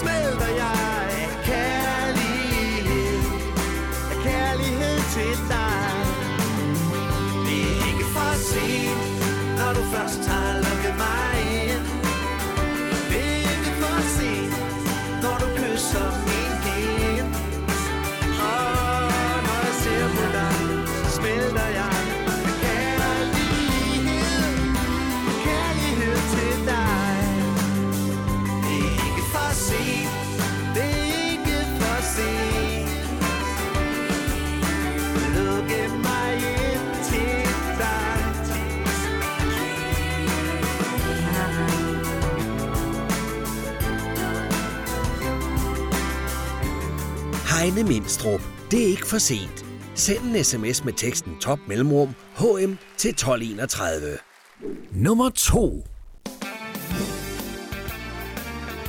Smelter 0.00 0.50
jeg 0.62 0.76
af 1.22 1.30
kærlighed? 1.50 3.18
Af 4.12 4.16
kærlighed 4.28 4.96
til 5.14 5.36
dig. 5.52 5.88
Det 7.46 7.60
er 7.70 7.78
ikke 7.90 8.06
for 8.14 8.32
sent 8.50 9.00
Når 9.58 9.70
du 9.76 9.82
først 9.94 10.28
har 10.28 10.54
lukket 10.64 10.94
mig. 10.98 11.25
Stenstrup. 48.06 48.40
Det 48.70 48.82
er 48.82 48.86
ikke 48.86 49.06
for 49.06 49.18
sent. 49.18 49.64
Send 49.94 50.36
en 50.36 50.44
sms 50.44 50.84
med 50.84 50.92
teksten 50.92 51.38
top 51.40 51.58
mellemrum 51.68 52.08
HM 52.36 52.76
til 52.96 53.10
1231. 53.10 54.18
Nummer 54.92 55.30
2 55.30 55.86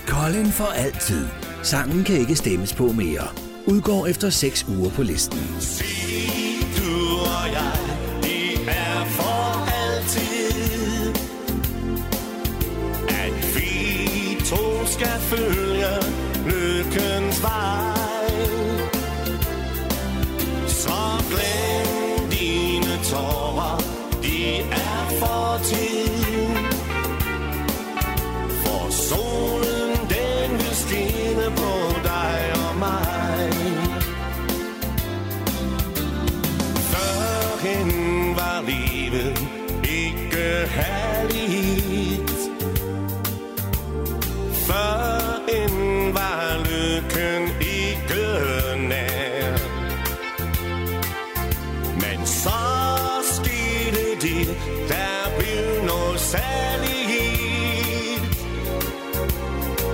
Colin 0.07 0.45
for 0.51 0.65
altid. 0.75 1.27
Sangen 1.63 2.03
kan 2.03 2.15
ikke 2.15 2.35
stemmes 2.35 2.73
på 2.73 2.91
mere. 2.91 3.27
Udgår 3.67 4.07
efter 4.07 4.29
6 4.29 4.65
uger 4.69 4.89
på 4.89 5.03
listen. 5.03 5.39
Du 6.77 7.17
og 7.19 7.51
jeg, 7.53 7.79
det 8.23 8.67
er 8.67 9.05
for 9.05 9.69
altid. 9.83 11.13
At 13.09 13.55
vi 13.55 14.45
to 14.45 14.85
skal 14.85 15.19
følge 15.19 16.06
Så 52.27 52.49
skete 53.23 54.15
det, 54.21 54.47
der 54.89 55.39
blev 55.39 55.85
noget 55.85 56.19
særligt. 56.19 56.47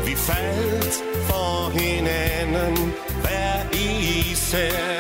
Vi 0.06 0.16
faldt 0.16 1.04
for 1.28 1.70
hinanden, 1.80 2.94
hver 3.22 3.56
især. 3.74 4.93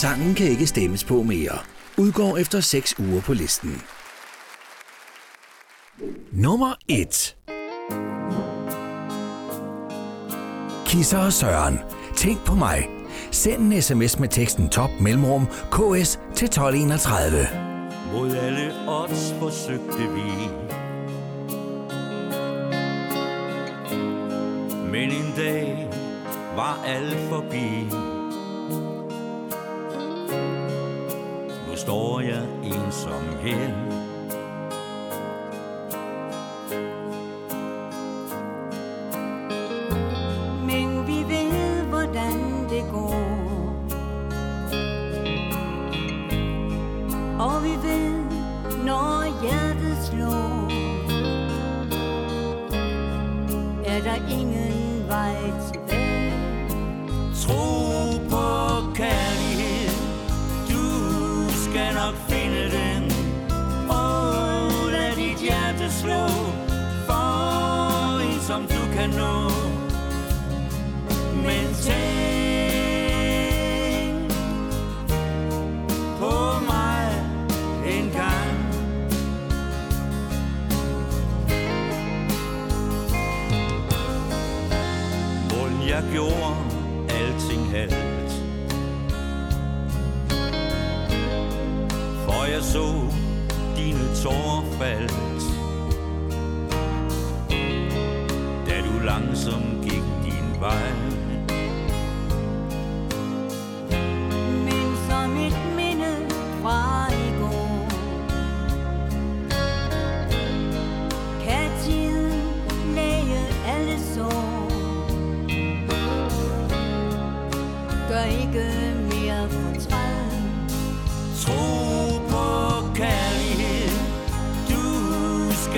Sangen 0.00 0.34
kan 0.34 0.46
ikke 0.46 0.66
stemmes 0.66 1.04
på 1.04 1.22
mere. 1.22 1.58
Udgår 1.96 2.36
efter 2.36 2.60
6 2.60 2.98
uger 2.98 3.20
på 3.20 3.32
listen. 3.32 3.82
Nummer 6.32 6.74
1 6.88 7.36
Kisser 10.86 11.18
og 11.18 11.32
Søren. 11.32 11.78
Tænk 12.16 12.44
på 12.44 12.54
mig. 12.54 12.88
Send 13.30 13.72
en 13.72 13.82
sms 13.82 14.18
med 14.18 14.28
teksten 14.28 14.68
top 14.68 14.90
mellemrum 15.00 15.46
ks 15.46 16.20
til 16.34 16.46
1231. 16.46 17.48
Mod 18.12 18.34
alle 18.36 18.72
odds 18.88 19.34
forsøgte 19.38 19.98
vi 20.14 20.48
Men 24.90 25.10
en 25.10 25.32
dag 25.36 25.90
var 26.56 26.84
alt 26.84 27.18
forbi 27.28 28.07
står 31.88 32.20
jeg 32.20 32.44
ensom 32.64 33.28
hen. 33.40 33.87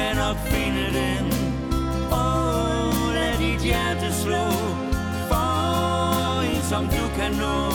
Skal 0.00 0.16
nok 0.16 0.36
finde 0.36 0.84
den 0.98 1.24
Åh, 2.12 2.86
oh, 2.86 3.14
lad 3.14 3.38
dit 3.38 3.60
hjerte 3.62 4.14
slå 4.14 4.50
For 5.28 6.40
en 6.42 6.62
som 6.62 6.84
du 6.84 7.04
kan 7.16 7.32
nå. 7.32 7.72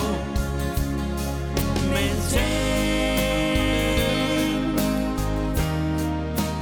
Men 1.93 2.15
tænk 2.31 3.59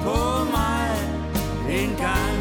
På 0.03 0.43
mig 0.51 0.89
en 1.69 1.95
gang 1.97 2.39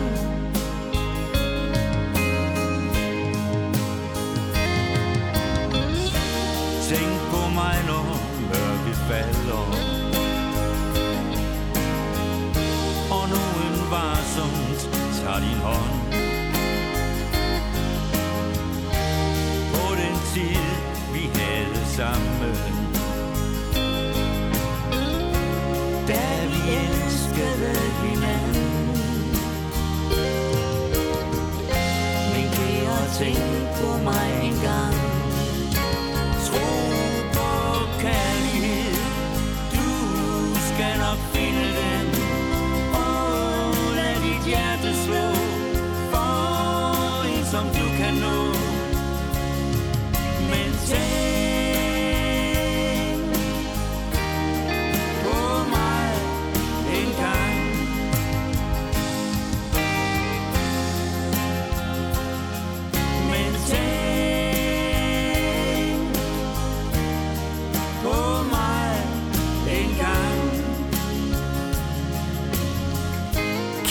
Tænk 6.89 7.21
på 7.31 7.49
mig, 7.55 7.77
når 7.87 8.05
mørket 8.49 8.97
falder. 9.09 9.72
Din 15.43 15.59
hånd. 15.67 15.95
På 19.73 19.95
den 20.01 20.17
tid, 20.33 20.67
vi 21.15 21.25
havde 21.39 21.87
sammen 21.97 22.72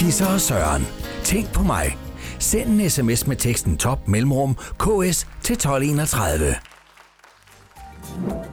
Kisser 0.01 0.33
og 0.33 0.41
Søren. 0.41 0.87
Tænk 1.23 1.53
på 1.53 1.63
mig. 1.63 1.97
Send 2.39 2.81
en 2.81 2.89
sms 2.89 3.27
med 3.27 3.35
teksten 3.35 3.77
top 3.77 4.07
mellemrum 4.07 4.55
ks 4.55 5.27
til 5.43 5.53
1231. 5.53 6.55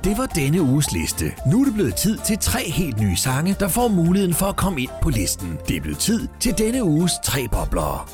Det 0.04 0.18
var 0.18 0.26
denne 0.26 0.62
uges 0.62 0.92
liste. 0.92 1.32
Nu 1.52 1.60
er 1.60 1.64
det 1.64 1.74
blevet 1.74 1.94
tid 1.94 2.18
til 2.26 2.38
tre 2.38 2.70
helt 2.70 3.00
nye 3.00 3.16
sange, 3.16 3.56
der 3.60 3.68
får 3.68 3.88
muligheden 3.88 4.34
for 4.34 4.46
at 4.46 4.56
komme 4.56 4.80
ind 4.80 4.90
på 5.02 5.10
listen. 5.10 5.58
Det 5.68 5.76
er 5.76 5.80
blevet 5.80 5.98
tid 5.98 6.28
til 6.40 6.58
denne 6.58 6.84
uges 6.84 7.12
tre 7.24 7.48
bobler. 7.52 8.10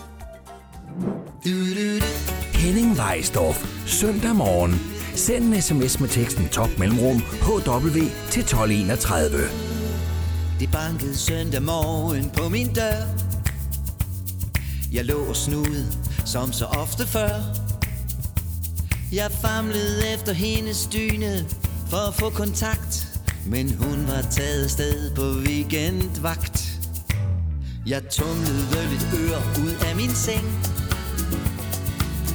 Henning 2.55 3.01
Weisdorf. 3.01 3.87
Søndag 3.87 4.37
morgen. 4.37 4.75
Send 5.15 5.45
en 5.45 5.63
sms 5.63 6.01
med 6.01 6.09
teksten 6.09 6.49
top 6.49 6.79
mellemrum 6.79 7.21
hw 7.43 7.61
til 8.31 8.43
1231. 8.43 9.74
Det 10.65 10.73
bankede 10.73 11.17
søndag 11.17 11.63
morgen 11.63 12.31
på 12.31 12.49
min 12.49 12.75
dør. 12.75 13.01
Jeg 14.93 15.05
lå 15.05 15.25
og 15.25 15.37
snudede, 15.37 15.93
som 16.25 16.53
så 16.53 16.65
ofte 16.65 17.07
før. 17.07 17.31
Jeg 19.13 19.31
famlede 19.31 20.09
efter 20.15 20.33
hendes 20.33 20.89
dyne 20.93 21.47
for 21.91 22.09
at 22.09 22.15
få 22.15 22.31
kontakt. 22.31 23.07
Men 23.47 23.75
hun 23.75 24.07
var 24.07 24.23
taget 24.31 24.71
sted 24.71 25.15
på 25.15 25.23
weekendvagt. 25.23 26.81
Jeg 27.87 28.03
tumlede 28.11 28.89
lidt 28.91 29.07
ører 29.21 29.43
ud 29.65 29.75
af 29.89 29.97
min 29.97 30.15
seng. 30.15 30.47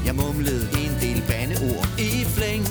Jeg 0.06 0.16
mumlede 0.16 0.68
en 0.84 0.92
del 1.02 1.24
bandeord 1.28 2.00
i 2.00 2.26
flæng. 2.26 2.66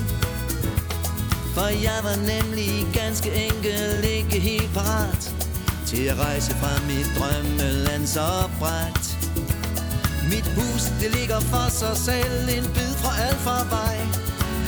For 1.53 1.67
jeg 1.67 1.99
var 2.03 2.15
nemlig 2.15 2.87
ganske 2.93 3.31
enkelt 3.33 4.05
ikke 4.05 4.39
helt 4.39 4.73
parat. 4.73 5.38
Til 5.89 6.05
at 6.05 6.19
rejse 6.19 6.51
fra 6.51 6.71
mit 6.87 7.09
drømmeland 7.17 8.07
så 8.07 8.49
bræt. 8.59 9.05
Mit 10.31 10.47
hus, 10.57 10.81
det 11.01 11.09
ligger 11.19 11.39
for 11.39 11.69
sig 11.69 11.97
selv 11.97 12.43
en 12.57 12.63
bid 12.75 12.93
fra 13.01 13.11
alfarvej 13.27 13.97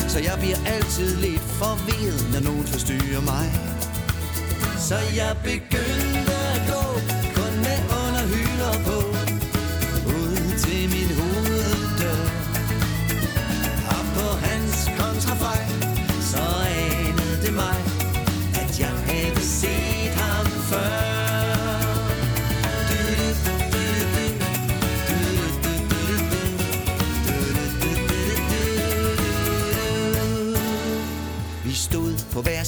Så 0.07 0.19
jeg 0.19 0.35
bliver 0.39 0.57
altid 0.65 1.15
lidt 1.15 1.41
forvirret, 1.61 2.27
når 2.33 2.41
nogen 2.49 2.67
forstyrrer 2.67 3.21
mig. 3.33 3.47
Så 4.79 4.97
jeg 5.15 5.35
begyndte 5.43 6.30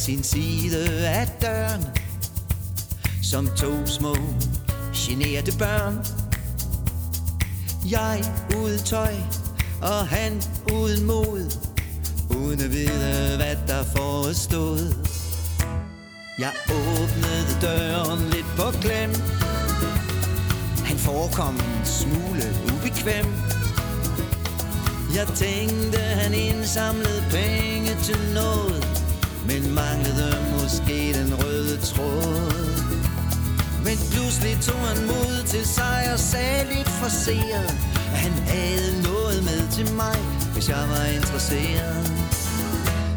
sin 0.03 0.23
side 0.23 1.07
af 1.07 1.27
døren 1.41 1.83
Som 3.21 3.47
to 3.47 3.85
små 3.85 4.15
generte 4.93 5.57
børn. 5.57 6.05
Jeg 7.91 8.23
uden 8.57 8.79
tøj 8.79 9.13
og 9.81 10.07
han 10.07 10.41
uden 10.73 11.05
mod 11.05 11.51
Uden 12.29 12.61
at 12.61 12.71
vide 12.71 13.35
hvad 13.35 13.55
der 13.67 13.83
forestod. 13.83 14.79
Jeg 16.39 16.51
åbnede 16.69 17.57
døren 17.61 18.29
lidt 18.29 18.45
på 18.57 18.71
klem. 18.81 19.09
Han 20.85 20.97
forekom 20.97 21.55
en 21.55 21.85
smule 21.85 22.45
ubekvem. 22.73 23.25
Jeg 25.15 25.27
tænkte 25.35 25.99
han 25.99 26.33
indsamlede 26.33 27.23
penge 27.31 27.95
til 28.03 28.19
noget. 28.33 28.92
Men 29.47 29.75
manglede 29.75 30.37
måske 30.53 31.13
den 31.19 31.29
røde 31.43 31.77
tråd. 31.77 32.73
Men 33.85 33.97
pludselig 34.11 34.57
tog 34.61 34.79
han 34.79 35.05
mod 35.07 35.47
til 35.47 35.65
sig 35.65 36.09
og 36.13 36.19
sagde 36.19 36.75
lidt 36.75 36.89
forseret 36.89 37.69
At 38.13 38.19
han 38.25 38.31
havde 38.31 39.03
noget 39.03 39.43
med 39.43 39.61
til 39.71 39.95
mig, 39.95 40.17
hvis 40.53 40.69
jeg 40.69 40.83
var 40.89 41.05
interesseret. 41.05 42.11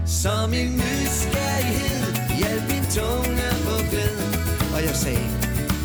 Så 0.06 0.46
min 0.50 0.70
nysgerrighed 0.82 2.12
hjalp 2.38 2.64
min 2.72 2.84
tunge 2.98 3.48
på 3.66 3.74
glæden 3.90 4.34
Og 4.74 4.80
jeg 4.86 4.96
sagde, 4.96 5.28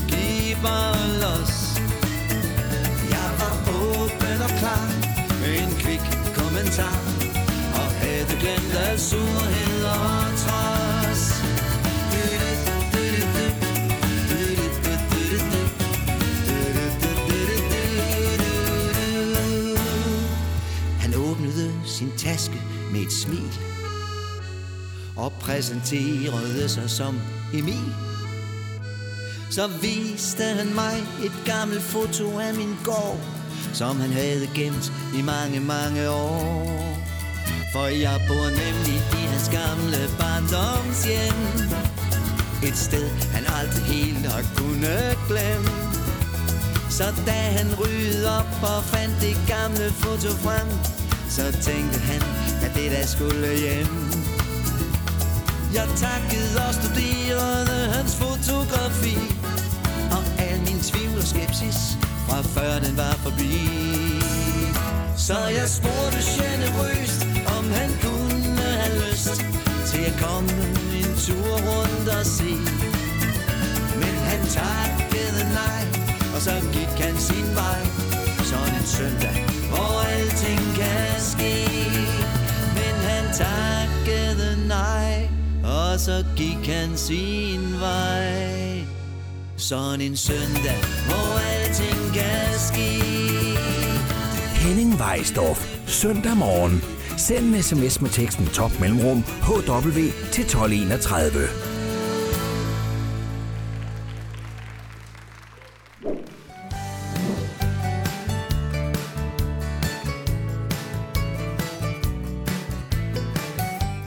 giv 0.07 0.55
bare 0.63 1.07
los. 1.23 1.55
Jeg 3.15 3.29
var 3.41 3.55
åben 3.81 4.41
og 4.47 4.51
klar 4.59 4.85
med 5.41 5.53
en 5.63 5.73
kvik 5.79 6.05
kommentar 6.35 7.10
glemt 8.41 8.73
af 8.73 8.99
surhed 8.99 9.83
og 9.85 10.37
træs. 10.37 11.23
Han 20.99 21.15
åbnede 21.15 21.73
sin 21.85 22.11
taske 22.17 22.61
med 22.91 23.01
et 23.01 23.11
smil 23.11 23.59
Og 25.15 25.31
præsenterede 25.31 26.69
sig 26.69 26.89
som 26.89 27.21
Emil. 27.53 27.93
Så 29.49 29.67
viste 29.81 30.43
han 30.43 30.75
mig 30.75 31.03
et 31.23 31.33
gammelt 31.45 31.81
foto 31.81 32.39
af 32.39 32.53
min 32.53 32.75
gård 32.83 33.19
Som 33.73 33.99
han 33.99 34.09
havde 34.09 34.49
gemt 34.55 34.91
i 35.19 35.21
mange, 35.21 35.59
mange 35.59 36.09
år. 36.09 37.10
For 37.73 37.87
jeg 37.87 38.21
bor 38.27 38.47
nemlig 38.63 38.97
i 39.19 39.23
hans 39.31 39.49
gamle 39.49 40.01
barndomshjem. 40.19 41.41
Et 42.67 42.77
sted 42.77 43.09
han 43.33 43.43
aldrig 43.59 43.83
helt 43.83 44.25
har 44.31 44.43
kunnet 44.57 45.17
glemme. 45.27 45.71
Så 46.89 47.03
da 47.25 47.39
han 47.57 47.67
rydde 47.79 48.27
op 48.39 48.51
og 48.63 48.83
fandt 48.83 49.21
det 49.21 49.37
gamle 49.47 49.87
foto 49.91 50.31
frem 50.43 50.67
Så 51.29 51.41
tænkte 51.51 51.99
han, 51.99 52.21
at 52.65 52.71
det 52.75 52.91
der 52.91 53.05
skulle 53.05 53.47
hjem. 53.65 53.93
Jeg 55.73 55.87
takkede 56.05 56.55
og 56.67 56.73
studerede 56.73 57.79
hans 57.93 58.15
fotografi 58.15 59.17
Og 60.11 60.23
al 60.47 60.59
min 60.59 60.79
tvivl 60.79 61.17
og 61.17 61.27
skepsis 61.33 61.79
fra 62.27 62.41
før 62.41 62.79
den 62.79 62.97
var 62.97 63.15
forbi. 63.25 63.55
Så 65.17 65.37
jeg 65.57 65.69
spurgte 65.69 66.21
generøst, 66.37 67.30
han 67.79 67.91
kunne 68.03 68.67
have 68.81 68.95
lyst 69.03 69.45
Til 69.91 70.03
at 70.11 70.15
komme 70.25 70.49
en 71.01 71.11
tur 71.25 71.53
rundt 71.69 72.07
og 72.19 72.25
se 72.25 72.53
Men 74.01 74.15
han 74.29 74.41
takkede 74.59 75.43
nej 75.53 75.81
og 76.35 76.41
så 76.41 76.61
gik 76.73 77.05
han 77.05 77.17
sin 77.17 77.55
vej 77.55 77.81
Sådan 78.43 78.75
en 78.75 78.85
søndag, 78.85 79.45
hvor 79.69 80.01
alting 80.01 80.75
kan 80.75 81.21
ske 81.21 81.67
Men 82.77 82.95
han 83.09 83.25
takkede 83.33 84.67
nej 84.67 85.29
Og 85.63 85.99
så 85.99 86.25
gik 86.35 86.67
han 86.67 86.97
sin 86.97 87.79
vej 87.79 88.85
Sådan 89.57 90.01
en 90.01 90.17
søndag, 90.17 90.79
hvor 91.07 91.39
alting 91.39 92.13
kan 92.13 92.59
ske 92.59 93.01
Henning 94.55 95.01
Weisdorf. 95.01 95.77
Søndag 95.87 96.37
morgen. 96.37 97.00
Send 97.27 97.55
en 97.55 97.63
sms 97.63 98.01
med 98.01 98.09
teksten 98.09 98.45
top 98.45 98.71
mellemrum 98.79 99.23
HW 99.41 99.99
til 100.31 100.43
1231. 100.43 101.47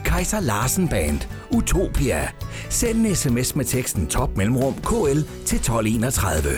Kaiser 0.05 0.39
Larsen 0.39 0.87
Band. 0.87 1.19
Utopia. 1.51 2.27
Send 2.69 3.05
en 3.05 3.15
sms 3.15 3.55
med 3.55 3.65
teksten 3.65 4.07
top 4.07 4.37
mellemrum 4.37 4.73
KL 4.73 5.19
til 5.45 5.57
1231. 5.57 6.49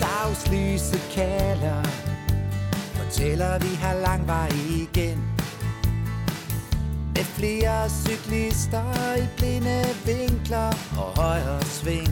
Dagslyset 0.00 1.10
kalder 1.14 1.82
Fortæller 2.94 3.58
vi 3.58 3.74
har 3.74 3.94
lang 3.94 4.26
vej 4.26 4.48
igen 4.70 5.39
flere 7.40 7.88
cyklister 7.88 9.16
i 9.16 9.26
blinde 9.36 9.84
vinkler 10.06 10.72
og 10.98 11.22
højre 11.22 11.62
sving. 11.62 12.08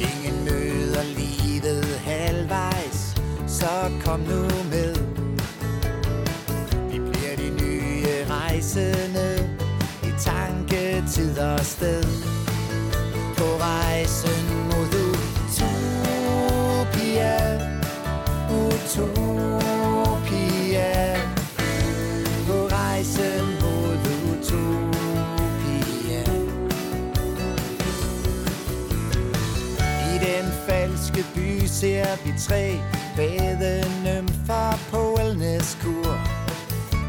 Ingen 0.00 0.44
møder 0.44 1.02
livet 1.02 1.84
halvvejs 1.84 3.14
Så 3.46 3.90
kom 4.04 4.20
nu 4.20 4.42
med. 4.70 4.94
Vi 6.90 6.98
bliver 6.98 7.36
de 7.36 7.50
nye 7.62 8.24
rejsende 8.30 9.56
I 10.02 10.10
tanke, 10.18 11.04
tid 11.08 11.38
og 11.38 11.60
sted. 11.60 12.04
Ser 31.80 32.06
vi 32.24 32.32
tre 32.38 32.80
badenymfer 33.16 34.78
på 34.90 35.14
wellnesskur 35.18 36.18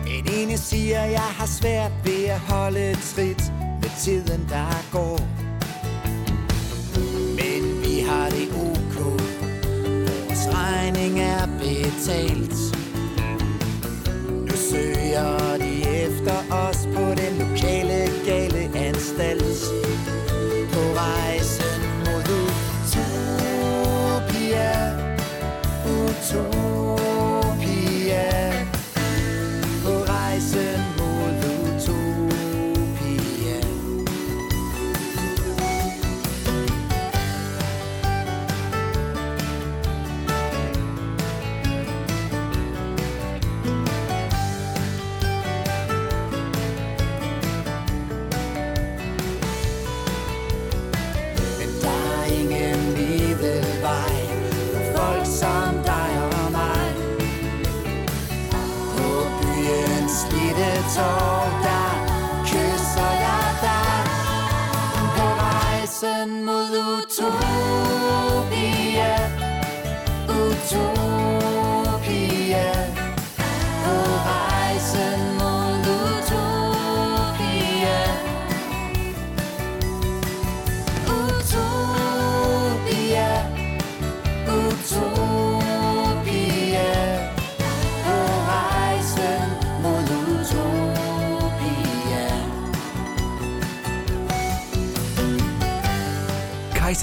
Den 0.06 0.34
ene 0.34 0.58
siger, 0.58 1.04
jeg 1.04 1.30
har 1.40 1.46
svært 1.46 1.92
ved 2.04 2.26
at 2.26 2.40
holde 2.40 2.96
trit 2.96 3.54
med 3.82 3.92
tiden, 4.00 4.48
der 4.50 4.86
går. 4.92 5.20
Men 7.40 7.82
vi 7.84 8.00
har 8.10 8.30
det 8.30 8.48
ok. 8.68 8.96
Vores 10.08 10.48
regning 10.56 11.20
er 11.20 11.48
betalt. 11.60 12.58
Nu 14.48 14.56
søger 14.72 15.58
de 15.58 15.72
efter 16.06 16.38
os. 16.52 16.77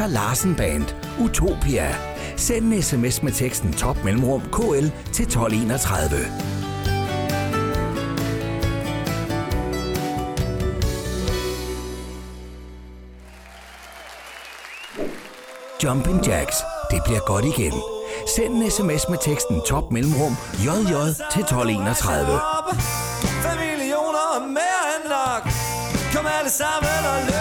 Kaiser 0.05 0.15
Larsen 0.15 0.55
Band, 0.55 0.95
Utopia. 1.21 1.95
Send 2.37 2.73
en 2.73 2.83
sms 2.83 3.23
med 3.23 3.33
teksten 3.33 3.73
top 3.73 4.05
mellemrum 4.05 4.41
KL 4.41 4.87
til 5.13 5.25
1231. 5.25 6.17
Jumping 15.85 16.27
Jacks. 16.27 16.57
Det 16.91 17.01
bliver 17.05 17.21
godt 17.27 17.45
igen. 17.45 17.73
Send 18.37 18.55
en 18.55 18.71
sms 18.71 19.09
med 19.09 19.19
teksten 19.23 19.61
top 19.67 19.93
mellemrum 19.93 20.37
JJ 20.65 20.95
til 21.33 21.43
1231. 21.43 22.41
millioner 23.65 24.47
mere 24.47 24.83
end 24.97 25.05
nok 25.17 25.43
Kom 26.15 26.27
alle 26.39 26.51
sammen 26.51 27.01
og 27.13 27.34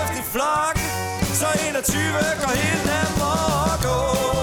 21 1.81 2.39
går 2.41 2.55
helt 2.55 2.89
amok 2.89 3.73
at 3.73 3.83
gå. 3.85 4.42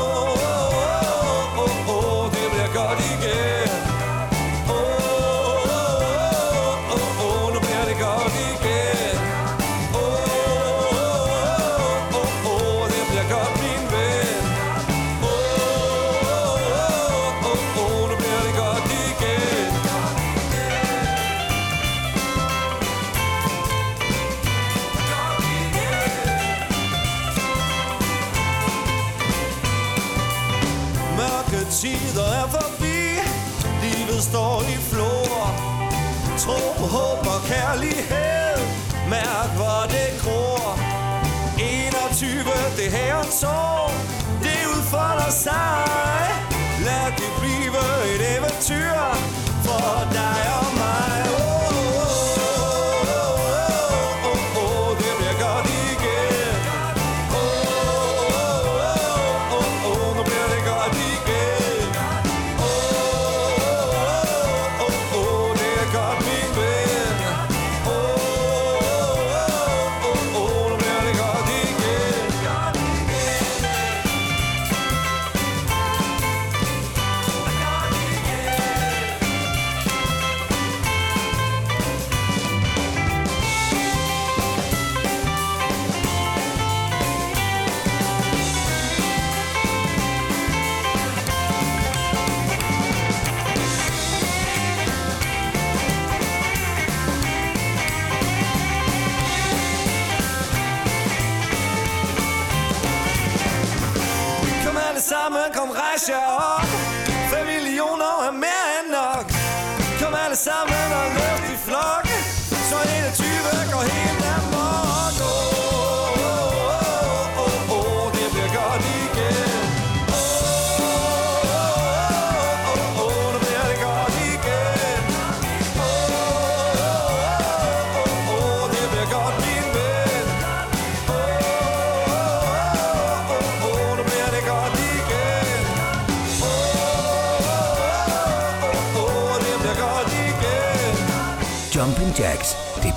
Kom 106.01 106.14
rejs 106.14 106.59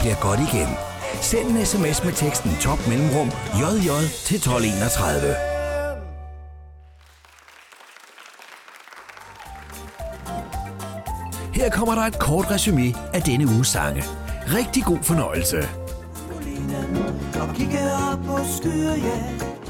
bliver 0.04 0.22
godt 0.22 0.40
igen. 0.40 0.68
Send 1.22 1.48
en 1.48 1.66
sms 1.66 2.04
med 2.04 2.14
teksten 2.14 2.52
top 2.62 2.88
mellemrum 2.88 3.32
JJ 3.60 3.90
til 4.26 4.36
1231. 4.36 5.36
Her 11.54 11.70
kommer 11.70 11.96
der 11.96 12.02
et 12.02 12.20
kort 12.20 12.52
resume 12.52 12.94
af 13.14 13.22
denne 13.22 13.46
uges 13.46 13.68
sange. 13.68 14.04
Rigtig 14.48 14.84
god 14.84 14.98
fornøjelse. 15.02 15.58
Op 17.42 18.20
på 18.26 18.40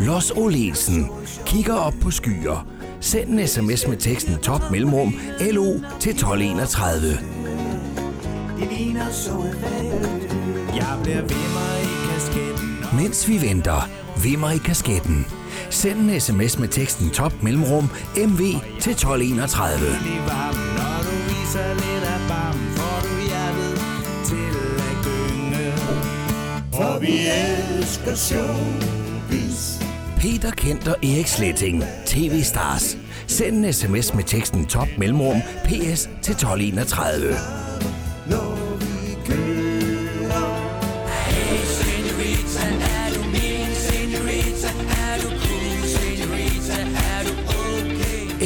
Los 0.04 0.32
Olesen 0.32 1.12
kigger 1.46 1.76
op 1.76 1.94
på 2.02 2.12
skyer. 2.12 2.68
Send 3.02 3.30
en 3.40 3.48
sms 3.48 3.88
med 3.88 3.98
teksten 3.98 4.38
top 4.38 4.72
mellemrum 4.72 5.16
LO 5.40 5.74
til 6.00 6.12
1231. 6.12 7.20
Det 8.60 8.72
ligner 8.78 9.12
så 9.12 9.32
jeg 10.76 11.00
bliver 11.04 11.22
mig 11.22 11.82
i 11.84 12.14
kasketten 12.14 12.86
Mens 12.98 13.30
vi 13.30 13.42
venter, 13.42 13.90
vimmer 14.24 14.52
i 14.52 14.58
kasketten. 14.58 15.28
Send 15.70 16.00
en 16.00 16.20
sms 16.22 16.60
med 16.60 16.68
teksten 16.68 17.10
top 17.10 17.34
mellemrum 17.44 17.90
MV 18.18 18.40
til 18.80 18.92
1231. 18.92 19.88
i 19.88 20.18
varmen 20.28 20.70
Når 20.78 20.98
du 21.08 21.16
viser 21.30 21.74
lidt 21.74 22.04
af 22.04 22.20
barm 22.30 22.60
Får 22.76 23.08
du 23.08 23.14
hjertet 23.28 23.76
til 24.26 24.54
at 24.90 24.96
gynge 25.06 25.72
For 26.72 27.00
vi 27.00 27.20
elsker 27.78 28.16
showbiz. 28.16 29.84
Peter 30.18 30.52
Kent 30.52 30.88
og 30.88 30.96
Erik 31.04 31.28
Sletting, 31.28 31.84
TV 32.06 32.42
Stars. 32.44 32.98
Send 33.28 33.66
en 33.66 33.74
sms 33.74 34.14
med 34.14 34.24
teksten 34.24 34.66
top 34.66 34.88
mellemrum 34.98 35.42
PS 35.66 36.10
til 36.22 36.34
1231. 36.34 37.63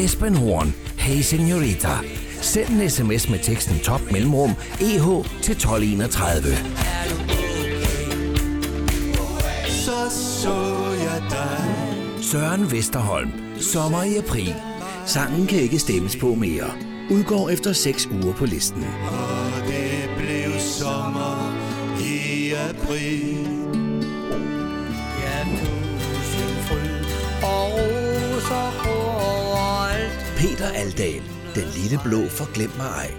Esben 0.08 0.36
Horn, 0.36 0.74
Hey 0.98 1.22
Senorita. 1.22 1.98
Send 2.42 2.70
en 2.70 2.90
sms 2.90 3.30
med 3.30 3.40
teksten 3.40 3.80
top 3.80 4.02
mellemrum 4.12 4.50
EH 4.82 5.06
til 5.42 5.52
1231. 5.52 6.44
Så 9.68 10.10
så 10.42 10.56
jeg 11.04 11.24
dig 11.30 12.24
Søren 12.24 12.72
Vesterholm, 12.72 13.32
Sommer 13.60 14.04
i 14.04 14.18
april. 14.18 14.56
Sangen 15.06 15.48
kan 15.48 15.60
ikke 15.60 15.80
stemmes 15.80 16.16
på 16.16 16.36
mere. 16.36 16.72
Udgår 17.12 17.50
efter 17.50 17.74
6 17.74 18.10
uger 18.24 18.34
på 18.34 18.46
listen. 18.46 18.86
Og 19.12 19.68
det 19.68 20.10
blev 20.18 20.60
sommer 20.60 21.56
i 22.00 22.52
april. 22.54 23.48
Ja, 25.22 25.44
tusind 25.44 26.58
fryd 26.68 27.06
og 27.44 27.64
overalt. 27.72 28.87
Peter 30.38 30.68
Aldal, 30.68 31.22
Den 31.56 31.68
lille 31.76 32.00
blå 32.04 32.28
forglem 32.30 32.72
mig 32.78 32.86
ej. 32.86 33.12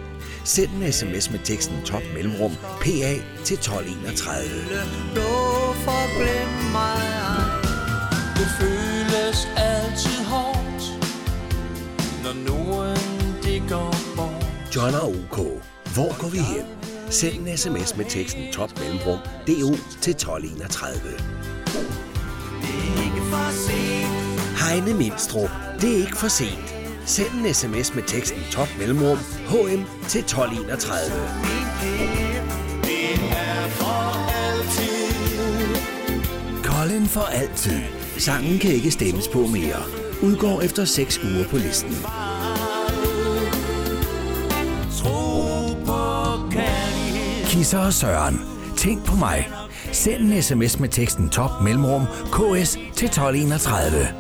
Send 0.45 0.71
en 0.71 0.93
sms 0.93 1.31
med 1.31 1.39
teksten 1.45 1.77
top 1.85 2.03
mellemrum 2.15 2.53
PA 2.81 3.13
til 3.45 3.55
1231. 3.55 4.43
Blå 5.15 5.23
forglem 5.87 6.73
mig 6.73 7.03
ej. 7.29 7.61
Det 8.37 8.49
føles 8.61 9.49
altid 9.57 10.25
hårdt, 10.25 10.83
når 12.25 12.35
nogen 12.51 12.97
det 13.43 13.63
går 13.69 13.97
bort. 14.17 14.77
John 14.77 14.95
og 14.95 15.09
OK. 15.09 15.39
Hvor 15.95 16.21
går 16.21 16.29
vi 16.29 16.39
hen? 16.39 16.67
Send 17.11 17.49
en 17.49 17.57
sms 17.57 17.97
med 17.97 18.05
teksten 18.09 18.53
top 18.53 18.71
mellemrum 18.81 19.19
DO 19.47 19.77
til 20.01 20.11
1231. 20.11 21.01
Ikke 23.05 23.23
for 23.31 23.51
sent 23.67 24.29
Heine 24.63 24.95
Mindstrup. 24.95 25.51
Det 25.81 25.93
er 25.93 25.97
ikke 25.97 26.17
for 26.17 26.29
sent. 26.29 26.78
Send 27.09 27.47
en 27.47 27.55
sms 27.55 27.95
med 27.95 28.03
teksten 28.07 28.43
top 28.51 28.69
mellemrum 28.79 29.19
HM 29.47 29.83
til 30.09 30.21
1231. 30.21 30.99
Colin 36.63 37.07
for 37.07 37.21
altid. 37.21 37.81
Sangen 38.19 38.59
kan 38.59 38.71
ikke 38.71 38.91
stemmes 38.91 39.29
på 39.29 39.39
mere. 39.39 39.83
Udgår 40.23 40.61
efter 40.61 40.85
6 40.85 41.19
uger 41.25 41.45
på 41.49 41.57
listen. 41.57 41.97
Kisser 47.45 47.79
og 47.79 47.93
Søren. 47.93 48.41
Tænk 48.77 49.05
på 49.05 49.17
mig. 49.17 49.49
Send 49.93 50.33
en 50.33 50.43
sms 50.43 50.81
med 50.81 50.89
teksten 50.89 51.29
top 51.29 51.51
mellemrum 51.63 52.03
KS 52.33 52.73
til 52.73 53.07
1231. 53.07 54.18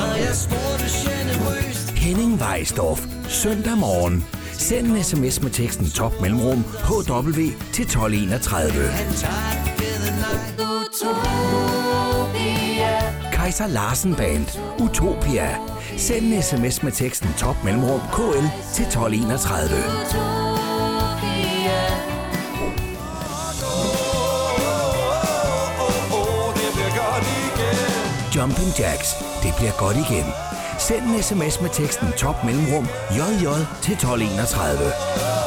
Så 0.00 0.06
jeg 0.06 0.34
spurgte 0.34 0.84
generøst 1.08 1.90
Henning 1.90 2.42
Weisdorf. 2.42 3.06
Søndag 3.28 3.78
morgen. 3.78 4.24
Send 4.52 4.86
en 4.86 5.04
sms 5.04 5.42
med 5.42 5.50
teksten 5.50 5.90
top 5.90 6.20
mellemrum 6.20 6.64
HW 6.84 7.40
til 7.72 7.84
1231. 7.84 8.72
Kaiser 13.32 13.66
Larsen 13.66 14.14
Band. 14.14 14.46
Utopia. 14.78 15.48
Send 15.96 16.32
en 16.34 16.42
sms 16.42 16.82
med 16.82 16.92
teksten 16.92 17.28
top 17.38 17.64
mellemrum 17.64 18.00
KL 18.12 18.46
til 18.74 18.84
1231. 18.84 20.49
Jumping 28.36 28.72
Jacks. 28.78 29.14
Det 29.42 29.54
bliver 29.58 29.72
godt 29.78 29.96
igen. 29.96 30.26
Send 30.78 31.04
en 31.04 31.22
sms 31.22 31.60
med 31.60 31.70
teksten 31.70 32.12
top 32.12 32.44
mellemrum 32.44 32.86
JJ 33.16 33.46
til 33.82 33.92
1231. 33.92 35.39